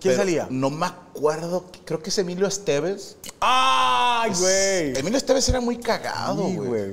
¿Quién 0.00 0.12
Pero 0.14 0.16
salía? 0.16 0.46
No 0.50 0.70
me 0.70 0.86
acuerdo, 0.86 1.66
creo 1.84 2.02
que 2.02 2.08
es 2.08 2.16
Emilio 2.18 2.46
Esteves. 2.46 3.16
¡Ay, 3.38 4.30
güey! 4.38 4.98
Emilio 4.98 5.18
Esteves 5.18 5.46
era 5.50 5.60
muy 5.60 5.76
cagado, 5.76 6.46
Sí, 6.48 6.56
güey. 6.56 6.92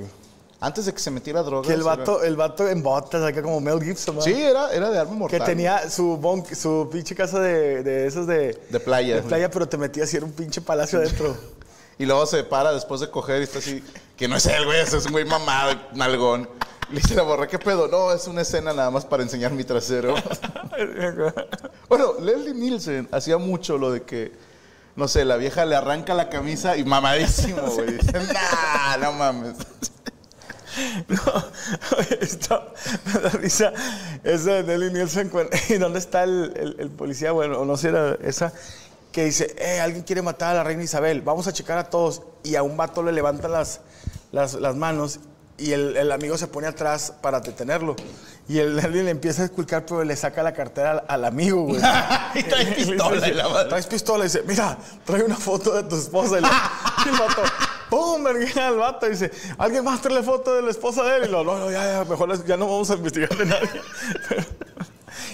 Antes 0.60 0.84
de 0.86 0.92
que 0.92 0.98
se 0.98 1.10
metiera 1.10 1.42
drogas. 1.42 1.66
Que 1.66 1.72
el 1.72 1.80
era- 1.80 1.96
vato, 1.96 2.22
el 2.22 2.36
vato 2.36 2.68
en 2.68 2.82
botas, 2.82 3.22
acá 3.22 3.42
como 3.42 3.60
Mel 3.60 3.80
Gibson, 3.82 4.16
¿no? 4.16 4.20
Sí, 4.22 4.32
era, 4.34 4.72
era 4.72 4.90
de 4.90 4.98
arma 4.98 5.14
mortal. 5.14 5.38
Que 5.40 5.46
tenía 5.46 5.88
su 5.88 6.16
bunk, 6.18 6.52
su 6.52 6.88
pinche 6.92 7.14
casa 7.14 7.40
de, 7.40 7.82
de 7.82 8.06
esos 8.06 8.26
de... 8.26 8.60
De 8.68 8.80
playa. 8.80 9.16
De 9.16 9.22
playa, 9.22 9.50
pero 9.50 9.66
te 9.68 9.78
metías 9.78 10.12
y 10.12 10.16
era 10.18 10.26
un 10.26 10.32
pinche 10.32 10.60
palacio 10.60 10.98
adentro. 10.98 11.34
Y 12.00 12.06
luego 12.06 12.26
se 12.26 12.44
para 12.44 12.72
después 12.72 13.00
de 13.00 13.10
coger 13.10 13.40
y 13.40 13.44
está 13.44 13.58
así. 13.58 13.82
Que 14.18 14.26
no 14.28 14.36
es 14.36 14.46
él, 14.46 14.64
güey, 14.64 14.80
es 14.80 14.92
un 14.92 15.12
güey 15.12 15.24
mamado, 15.24 15.74
nalgón. 15.94 16.48
Le 16.90 17.00
dice 17.00 17.14
la 17.14 17.22
borra, 17.22 17.46
¿qué 17.46 17.58
pedo? 17.58 17.86
No, 17.88 18.12
es 18.12 18.26
una 18.26 18.42
escena 18.42 18.72
nada 18.72 18.90
más 18.90 19.04
para 19.04 19.22
enseñar 19.22 19.52
mi 19.52 19.62
trasero. 19.62 20.14
bueno, 21.88 22.14
Leslie 22.20 22.54
Nielsen 22.54 23.08
hacía 23.12 23.38
mucho 23.38 23.78
lo 23.78 23.92
de 23.92 24.02
que, 24.02 24.32
no 24.96 25.06
sé, 25.06 25.24
la 25.24 25.36
vieja 25.36 25.64
le 25.66 25.76
arranca 25.76 26.14
la 26.14 26.28
camisa 26.30 26.76
y 26.76 26.84
mamadísimo, 26.84 27.60
güey. 27.74 27.98
Dice, 27.98 28.12
nah, 28.32 28.96
no 28.98 29.12
mames. 29.12 29.54
No, 31.08 31.44
esto 32.20 32.72
me 33.06 33.20
da 33.20 33.30
risa. 33.30 33.72
Esa 34.22 34.50
de 34.52 34.62
Nelly 34.62 34.92
Nielsen. 34.92 35.28
¿Y 35.70 35.74
dónde 35.74 35.98
está 35.98 36.22
el, 36.22 36.52
el- 36.56 36.76
el 36.78 36.90
policía? 36.90 37.32
Bueno, 37.32 37.58
o 37.58 37.64
no 37.64 37.76
sé, 37.76 37.88
era 37.88 38.16
esa. 38.22 38.52
Que 39.12 39.24
dice, 39.24 39.54
eh, 39.58 39.80
alguien 39.80 40.02
quiere 40.04 40.22
matar 40.22 40.50
a 40.50 40.58
la 40.58 40.64
reina 40.64 40.82
Isabel. 40.82 41.22
Vamos 41.22 41.46
a 41.46 41.52
checar 41.52 41.78
a 41.78 41.84
todos. 41.90 42.22
Y 42.44 42.56
a 42.56 42.62
un 42.62 42.76
vato 42.76 43.02
le 43.02 43.12
levantan 43.12 43.52
las, 43.52 43.80
las, 44.32 44.54
las 44.54 44.76
manos. 44.76 45.20
Y 45.56 45.72
el, 45.72 45.96
el 45.96 46.12
amigo 46.12 46.38
se 46.38 46.46
pone 46.46 46.68
atrás 46.68 47.12
para 47.20 47.40
detenerlo. 47.40 47.96
Y 48.48 48.58
el 48.60 48.76
Nelly 48.80 49.02
le 49.02 49.10
empieza 49.10 49.42
a 49.42 49.44
esculcar, 49.46 49.84
pero 49.86 50.04
le 50.04 50.14
saca 50.14 50.42
la 50.42 50.52
cartera 50.52 50.90
al, 50.92 51.04
al 51.08 51.24
amigo, 51.24 51.62
güey. 51.62 51.80
Y 52.34 52.42
trae 52.44 52.66
pistola 52.76 53.26
y 53.28 53.32
la 53.34 53.48
madre. 53.48 53.68
Traes 53.70 53.86
pistola. 53.86 54.24
Y 54.24 54.28
dice, 54.28 54.42
mira, 54.46 54.76
trae 55.04 55.22
una 55.24 55.36
foto 55.36 55.74
de 55.74 55.82
tu 55.84 55.96
esposa. 55.96 56.38
Y, 56.38 56.42
le- 56.42 56.48
y 56.48 57.08
el 57.08 57.18
vato, 57.18 57.42
¡pum! 57.90 58.22
Verguina 58.22 58.68
al 58.68 58.76
vato. 58.76 59.06
Y 59.06 59.10
dice, 59.10 59.30
¿alguien 59.56 59.82
más 59.82 60.00
trae 60.02 60.22
foto 60.22 60.54
de 60.54 60.62
la 60.62 60.70
esposa 60.70 61.02
de 61.02 61.16
él? 61.16 61.24
Y 61.28 61.28
lo, 61.32 61.42
no, 61.42 61.58
no, 61.58 61.70
ya, 61.70 61.82
ya, 61.92 62.04
mejor 62.04 62.44
ya 62.46 62.56
no 62.56 62.66
vamos 62.66 62.90
a 62.90 62.94
investigar 62.94 63.36
de 63.36 63.46
nadie. 63.46 63.68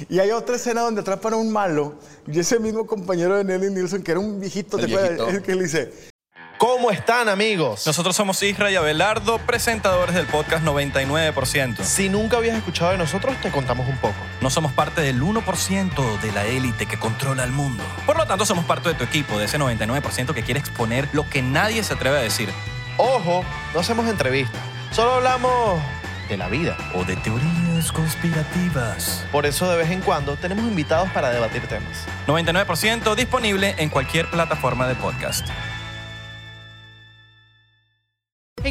Y 0.09 0.19
hay 0.19 0.31
otra 0.31 0.57
escena 0.57 0.83
donde 0.83 1.01
atrapan 1.01 1.35
a 1.35 1.37
un 1.37 1.53
malo. 1.53 1.95
Y 2.27 2.39
ese 2.39 2.59
mismo 2.59 2.87
compañero 2.87 3.37
de 3.37 3.45
Nelly 3.45 3.73
Nielsen, 3.73 4.03
que 4.03 4.13
era 4.13 4.21
un 4.21 4.41
viejito, 4.41 4.79
El 4.79 4.87
¿te 4.87 4.95
acuerdas? 4.95 5.43
que 5.43 5.55
le 5.55 5.63
dice, 5.65 5.93
¿Cómo 6.59 6.91
están 6.91 7.29
amigos? 7.29 7.87
Nosotros 7.87 8.15
somos 8.15 8.43
Isra 8.43 8.71
y 8.71 8.77
Abelardo, 8.77 9.39
presentadores 9.39 10.15
del 10.15 10.27
podcast 10.27 10.65
99%. 10.65 11.83
Si 11.83 12.09
nunca 12.09 12.37
habías 12.37 12.57
escuchado 12.57 12.93
de 12.93 12.99
nosotros, 12.99 13.37
te 13.43 13.51
contamos 13.51 13.89
un 13.89 13.99
poco. 13.99 14.15
No 14.41 14.51
somos 14.51 14.73
parte 14.73 15.01
del 15.01 15.21
1% 15.21 16.21
de 16.21 16.33
la 16.33 16.47
élite 16.47 16.87
que 16.87 16.97
controla 16.99 17.45
el 17.45 17.51
mundo. 17.51 17.83
Por 18.07 18.17
lo 18.17 18.27
tanto, 18.27 18.47
somos 18.47 18.65
parte 18.65 18.89
de 18.89 18.95
tu 18.95 19.05
equipo, 19.05 19.39
de 19.39 19.47
ese 19.47 19.59
99% 19.59 20.33
que 20.33 20.43
quiere 20.43 20.61
exponer 20.61 21.09
lo 21.13 21.29
que 21.29 21.43
nadie 21.43 21.83
se 21.83 21.95
atreve 21.95 22.19
a 22.19 22.23
decir. 22.23 22.49
Ojo, 22.97 23.45
no 23.75 23.81
hacemos 23.81 24.07
entrevistas, 24.09 24.61
solo 24.93 25.15
hablamos 25.15 25.83
de 26.29 26.37
la 26.37 26.49
vida. 26.49 26.77
O 26.95 27.05
de 27.05 27.17
teorías 27.17 27.93
conspirativas. 27.93 29.25
Por 29.33 29.47
eso 29.47 29.71
de 29.71 29.77
vez 29.77 29.91
en 29.91 30.01
cuando 30.01 30.37
tenemos 30.37 30.65
invitados 30.65 31.11
para 31.11 31.31
debatir 31.31 31.67
temas. 31.67 32.07
99% 32.27 33.15
disponible 33.15 33.75
en 33.79 33.89
cualquier 33.89 34.31
plataforma 34.31 34.87
de 34.89 34.95
podcast. 34.95 35.49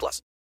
plus. 0.00 0.22